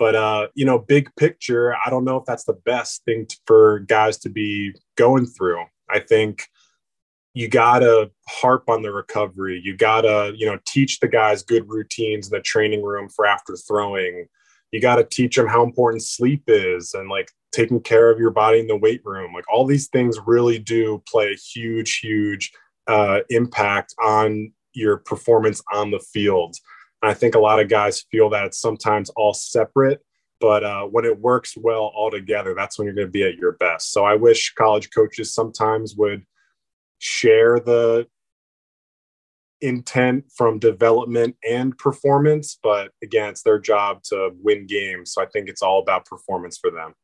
but 0.00 0.14
uh, 0.14 0.48
you 0.54 0.64
know, 0.64 0.78
big 0.78 1.14
picture, 1.16 1.76
I 1.76 1.90
don't 1.90 2.06
know 2.06 2.16
if 2.16 2.24
that's 2.24 2.44
the 2.44 2.54
best 2.54 3.04
thing 3.04 3.26
to, 3.26 3.36
for 3.46 3.80
guys 3.80 4.16
to 4.20 4.30
be 4.30 4.72
going 4.96 5.26
through. 5.26 5.62
I 5.90 5.98
think 5.98 6.48
you 7.34 7.48
gotta 7.48 8.10
harp 8.28 8.68
on 8.68 8.82
the 8.82 8.92
recovery. 8.92 9.60
You 9.62 9.76
gotta, 9.76 10.32
you 10.36 10.46
know, 10.46 10.58
teach 10.66 11.00
the 11.00 11.08
guys 11.08 11.42
good 11.42 11.68
routines 11.68 12.28
in 12.28 12.36
the 12.36 12.42
training 12.42 12.82
room 12.82 13.08
for 13.08 13.26
after 13.26 13.56
throwing. 13.56 14.26
You 14.72 14.80
gotta 14.80 15.04
teach 15.04 15.36
them 15.36 15.46
how 15.46 15.62
important 15.62 16.02
sleep 16.02 16.44
is 16.48 16.92
and 16.94 17.08
like 17.08 17.30
taking 17.52 17.80
care 17.80 18.10
of 18.10 18.18
your 18.18 18.30
body 18.30 18.60
in 18.60 18.66
the 18.66 18.76
weight 18.76 19.02
room. 19.04 19.32
Like 19.32 19.44
all 19.52 19.64
these 19.64 19.88
things 19.88 20.18
really 20.26 20.58
do 20.58 21.02
play 21.08 21.32
a 21.32 21.36
huge, 21.36 21.98
huge 21.98 22.52
uh, 22.86 23.20
impact 23.28 23.94
on 24.02 24.52
your 24.72 24.98
performance 24.98 25.62
on 25.72 25.90
the 25.90 26.00
field. 26.00 26.56
And 27.02 27.10
I 27.10 27.14
think 27.14 27.34
a 27.34 27.40
lot 27.40 27.60
of 27.60 27.68
guys 27.68 28.04
feel 28.10 28.30
that 28.30 28.46
it's 28.46 28.60
sometimes 28.60 29.10
all 29.10 29.34
separate, 29.34 30.00
but 30.40 30.64
uh, 30.64 30.84
when 30.84 31.04
it 31.04 31.18
works 31.18 31.56
well 31.56 31.92
all 31.94 32.10
together, 32.10 32.54
that's 32.54 32.78
when 32.78 32.86
you're 32.86 32.94
going 32.94 33.06
to 33.06 33.12
be 33.12 33.24
at 33.24 33.36
your 33.36 33.52
best. 33.52 33.92
So 33.92 34.04
I 34.04 34.14
wish 34.14 34.54
college 34.54 34.90
coaches 34.94 35.34
sometimes 35.34 35.94
would 35.96 36.24
share 37.00 37.58
the 37.58 38.06
intent 39.60 40.24
from 40.34 40.58
development 40.58 41.36
and 41.48 41.76
performance. 41.76 42.58
But 42.62 42.92
again, 43.02 43.30
it's 43.30 43.42
their 43.42 43.58
job 43.58 44.02
to 44.04 44.30
win 44.42 44.66
games. 44.66 45.12
So 45.12 45.22
I 45.22 45.26
think 45.26 45.48
it's 45.48 45.62
all 45.62 45.80
about 45.80 46.06
performance 46.06 46.58
for 46.58 46.70
them. 46.70 46.94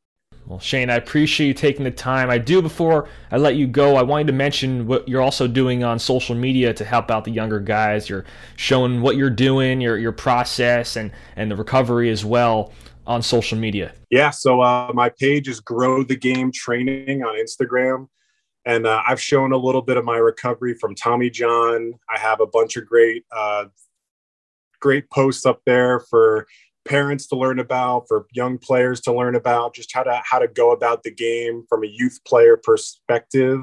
Well, 0.46 0.60
Shane, 0.60 0.90
I 0.90 0.94
appreciate 0.94 1.48
you 1.48 1.54
taking 1.54 1.82
the 1.82 1.90
time. 1.90 2.30
I 2.30 2.38
do 2.38 2.62
before 2.62 3.08
I 3.32 3.36
let 3.36 3.56
you 3.56 3.66
go, 3.66 3.96
I 3.96 4.02
wanted 4.02 4.28
to 4.28 4.32
mention 4.32 4.86
what 4.86 5.08
you're 5.08 5.20
also 5.20 5.48
doing 5.48 5.82
on 5.82 5.98
social 5.98 6.36
media 6.36 6.72
to 6.74 6.84
help 6.84 7.10
out 7.10 7.24
the 7.24 7.32
younger 7.32 7.58
guys. 7.58 8.08
You're 8.08 8.24
showing 8.54 9.00
what 9.00 9.16
you're 9.16 9.28
doing, 9.28 9.80
your 9.80 9.98
your 9.98 10.12
process 10.12 10.94
and 10.94 11.10
and 11.34 11.50
the 11.50 11.56
recovery 11.56 12.10
as 12.10 12.24
well 12.24 12.72
on 13.08 13.22
social 13.22 13.58
media. 13.58 13.92
Yeah, 14.10 14.30
so 14.30 14.60
uh, 14.60 14.92
my 14.94 15.08
page 15.08 15.48
is 15.48 15.58
Grow 15.58 16.04
the 16.04 16.16
Game 16.16 16.52
Training 16.52 17.24
on 17.24 17.36
Instagram. 17.36 18.06
And 18.66 18.86
uh, 18.86 19.02
I've 19.06 19.20
shown 19.20 19.52
a 19.52 19.56
little 19.56 19.80
bit 19.80 19.96
of 19.96 20.04
my 20.04 20.16
recovery 20.18 20.74
from 20.74 20.94
Tommy 20.94 21.30
John. 21.30 21.94
I 22.10 22.18
have 22.18 22.40
a 22.40 22.46
bunch 22.46 22.76
of 22.76 22.86
great 22.86 23.24
uh, 23.34 23.66
great 24.80 25.08
posts 25.10 25.46
up 25.46 25.60
there 25.64 26.00
for 26.00 26.46
parents 26.84 27.26
to 27.28 27.36
learn 27.36 27.58
about, 27.58 28.04
for 28.06 28.26
young 28.32 28.58
players 28.58 29.00
to 29.02 29.12
learn 29.12 29.34
about, 29.34 29.74
just 29.74 29.94
how 29.94 30.02
to 30.02 30.20
how 30.24 30.38
to 30.38 30.48
go 30.48 30.72
about 30.72 31.04
the 31.04 31.14
game 31.14 31.64
from 31.68 31.84
a 31.84 31.88
youth 31.90 32.18
player 32.26 32.56
perspective. 32.56 33.60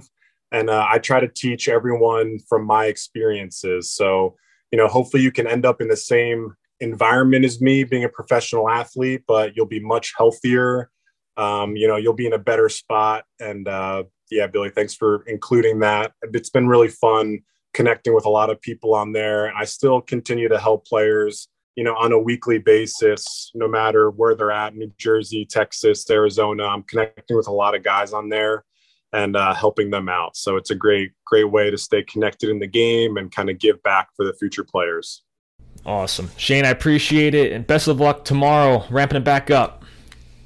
And 0.52 0.70
uh, 0.70 0.86
I 0.90 1.00
try 1.00 1.20
to 1.20 1.28
teach 1.28 1.68
everyone 1.68 2.40
from 2.48 2.66
my 2.66 2.86
experiences. 2.86 3.92
So 3.92 4.36
you 4.74 4.78
know, 4.78 4.88
hopefully, 4.88 5.22
you 5.22 5.32
can 5.32 5.46
end 5.46 5.68
up 5.68 5.82
in 5.82 5.88
the 5.88 5.96
same 5.96 6.56
environment 6.80 7.46
as 7.46 7.62
me, 7.62 7.84
being 7.84 8.06
a 8.06 8.10
professional 8.10 8.68
athlete, 8.68 9.22
but 9.28 9.56
you'll 9.56 9.68
be 9.68 9.80
much 9.80 10.14
healthier. 10.18 10.90
Um, 11.38 11.76
you 11.76 11.88
know, 11.88 11.96
you'll 11.96 12.14
be 12.14 12.26
in 12.26 12.34
a 12.34 12.40
better 12.40 12.70
spot. 12.70 13.26
And 13.40 13.68
uh, 13.68 14.06
yeah, 14.34 14.48
Billy, 14.48 14.70
thanks 14.70 14.94
for 14.94 15.24
including 15.28 15.80
that. 15.80 16.14
It's 16.22 16.50
been 16.50 16.68
really 16.68 16.90
fun 16.90 17.40
connecting 17.74 18.14
with 18.14 18.26
a 18.26 18.30
lot 18.30 18.50
of 18.50 18.62
people 18.62 18.94
on 18.94 19.14
there. 19.14 19.56
I 19.56 19.66
still 19.66 20.02
continue 20.02 20.50
to 20.50 20.60
help 20.60 20.86
players 20.86 21.48
you 21.76 21.84
know, 21.84 21.96
on 21.96 22.12
a 22.12 22.20
weekly 22.20 22.60
basis, 22.60 23.52
no 23.56 23.68
matter 23.68 24.12
where 24.12 24.36
they're 24.36 24.52
at, 24.52 24.76
New 24.76 24.92
Jersey, 24.98 25.46
Texas, 25.46 26.10
Arizona. 26.10 26.66
I'm 26.66 26.84
connecting 26.84 27.36
with 27.36 27.48
a 27.48 27.52
lot 27.52 27.76
of 27.76 27.84
guys 27.84 28.14
on 28.14 28.30
there 28.30 28.64
and 29.12 29.36
uh, 29.36 29.54
helping 29.54 29.90
them 29.90 30.10
out. 30.10 30.36
So 30.36 30.56
it's 30.56 30.72
a 30.72 30.76
great, 30.76 31.12
great 31.26 31.46
way 31.46 31.72
to 31.72 31.78
stay 31.78 32.04
connected 32.04 32.50
in 32.50 32.60
the 32.60 32.68
game 32.68 33.18
and 33.18 33.32
kind 33.32 33.50
of 33.50 33.60
give 33.60 33.82
back 33.84 34.10
for 34.16 34.26
the 34.26 34.34
future 34.34 34.64
players. 34.64 35.24
Awesome. 35.86 36.30
Shane, 36.38 36.66
I 36.66 36.70
appreciate 36.70 37.34
it. 37.36 37.52
And 37.52 37.66
best 37.66 37.88
of 37.88 38.00
luck 38.00 38.24
tomorrow, 38.24 38.86
ramping 38.90 39.18
it 39.18 39.24
back 39.24 39.50
up. 39.52 39.84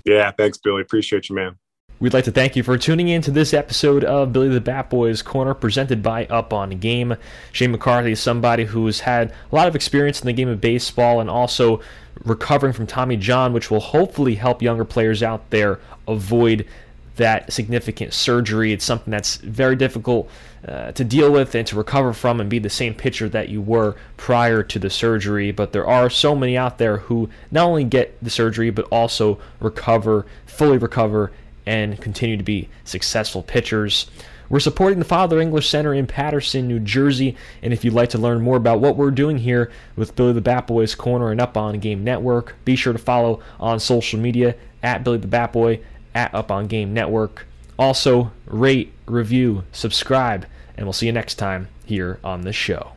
Yeah, 0.05 0.31
thanks, 0.31 0.57
Billy. 0.57 0.81
Appreciate 0.81 1.29
you, 1.29 1.35
man. 1.35 1.57
We'd 1.99 2.13
like 2.13 2.25
to 2.25 2.31
thank 2.31 2.55
you 2.55 2.61
for 2.61 2.77
tuning 2.77 3.07
in 3.07 3.23
to 3.23 3.31
this 3.31 3.55
episode 3.55 4.03
of 4.03 4.31
Billy 4.31 4.49
the 4.49 4.61
Bat 4.61 4.91
Boys 4.91 5.23
Corner 5.23 5.55
presented 5.55 6.03
by 6.03 6.27
Up 6.27 6.53
on 6.53 6.69
Game. 6.77 7.15
Shane 7.51 7.71
McCarthy 7.71 8.11
is 8.11 8.19
somebody 8.19 8.65
who's 8.65 8.99
had 8.99 9.33
a 9.51 9.55
lot 9.55 9.67
of 9.67 9.75
experience 9.75 10.21
in 10.21 10.27
the 10.27 10.33
game 10.33 10.47
of 10.47 10.61
baseball 10.61 11.19
and 11.19 11.27
also 11.27 11.81
recovering 12.23 12.73
from 12.73 12.85
Tommy 12.85 13.17
John, 13.17 13.51
which 13.51 13.71
will 13.71 13.79
hopefully 13.79 14.35
help 14.35 14.61
younger 14.61 14.85
players 14.85 15.23
out 15.23 15.49
there 15.49 15.79
avoid 16.07 16.67
that 17.15 17.51
significant 17.51 18.13
surgery. 18.13 18.73
It's 18.73 18.85
something 18.85 19.09
that's 19.09 19.37
very 19.37 19.75
difficult 19.75 20.29
uh, 20.67 20.91
to 20.91 21.03
deal 21.03 21.31
with 21.31 21.55
and 21.55 21.65
to 21.65 21.75
recover 21.75 22.13
from 22.13 22.39
and 22.39 22.47
be 22.47 22.59
the 22.59 22.69
same 22.69 22.93
pitcher 22.93 23.27
that 23.29 23.49
you 23.49 23.59
were 23.59 23.95
prior 24.17 24.61
to 24.61 24.77
the 24.77 24.91
surgery. 24.91 25.51
But 25.51 25.73
there 25.73 25.87
are 25.87 26.11
so 26.11 26.35
many 26.35 26.55
out 26.55 26.77
there 26.77 26.97
who 26.97 27.27
not 27.49 27.65
only 27.65 27.85
get 27.85 28.23
the 28.23 28.29
surgery 28.29 28.69
but 28.69 28.85
also 28.91 29.39
recover, 29.59 30.27
fully 30.45 30.77
recover, 30.77 31.31
and 31.67 31.99
continue 32.01 32.37
to 32.37 32.43
be 32.43 32.69
successful 32.85 33.43
pitchers. 33.43 34.09
We're 34.49 34.61
supporting 34.61 34.99
the 34.99 35.05
Father 35.05 35.41
English 35.41 35.67
Center 35.67 35.93
in 35.93 36.07
Paterson, 36.07 36.67
New 36.67 36.79
Jersey. 36.79 37.35
And 37.61 37.73
if 37.73 37.83
you'd 37.83 37.93
like 37.93 38.09
to 38.11 38.17
learn 38.17 38.41
more 38.41 38.55
about 38.55 38.79
what 38.79 38.95
we're 38.95 39.11
doing 39.11 39.37
here 39.37 39.69
with 39.97 40.15
Billy 40.15 40.31
the 40.31 40.41
Bat 40.41 40.67
Boys 40.67 40.95
Corner 40.95 41.29
and 41.29 41.41
Up 41.41 41.57
on 41.57 41.79
Game 41.79 42.05
Network, 42.05 42.55
be 42.63 42.77
sure 42.77 42.93
to 42.93 42.99
follow 42.99 43.41
on 43.59 43.81
social 43.81 44.17
media 44.19 44.55
at 44.81 45.03
Billy 45.03 45.17
the 45.17 45.27
Bat 45.27 45.51
Boy, 45.51 45.81
at 46.15 46.33
Up 46.33 46.49
on 46.49 46.67
Game 46.67 46.93
Network. 46.93 47.45
Also, 47.77 48.31
rate, 48.45 48.93
review, 49.05 49.63
subscribe, 49.73 50.47
and 50.77 50.85
we'll 50.85 50.93
see 50.93 51.07
you 51.07 51.11
next 51.11 51.35
time 51.35 51.67
here 51.85 52.19
on 52.23 52.41
the 52.41 52.53
show. 52.53 52.96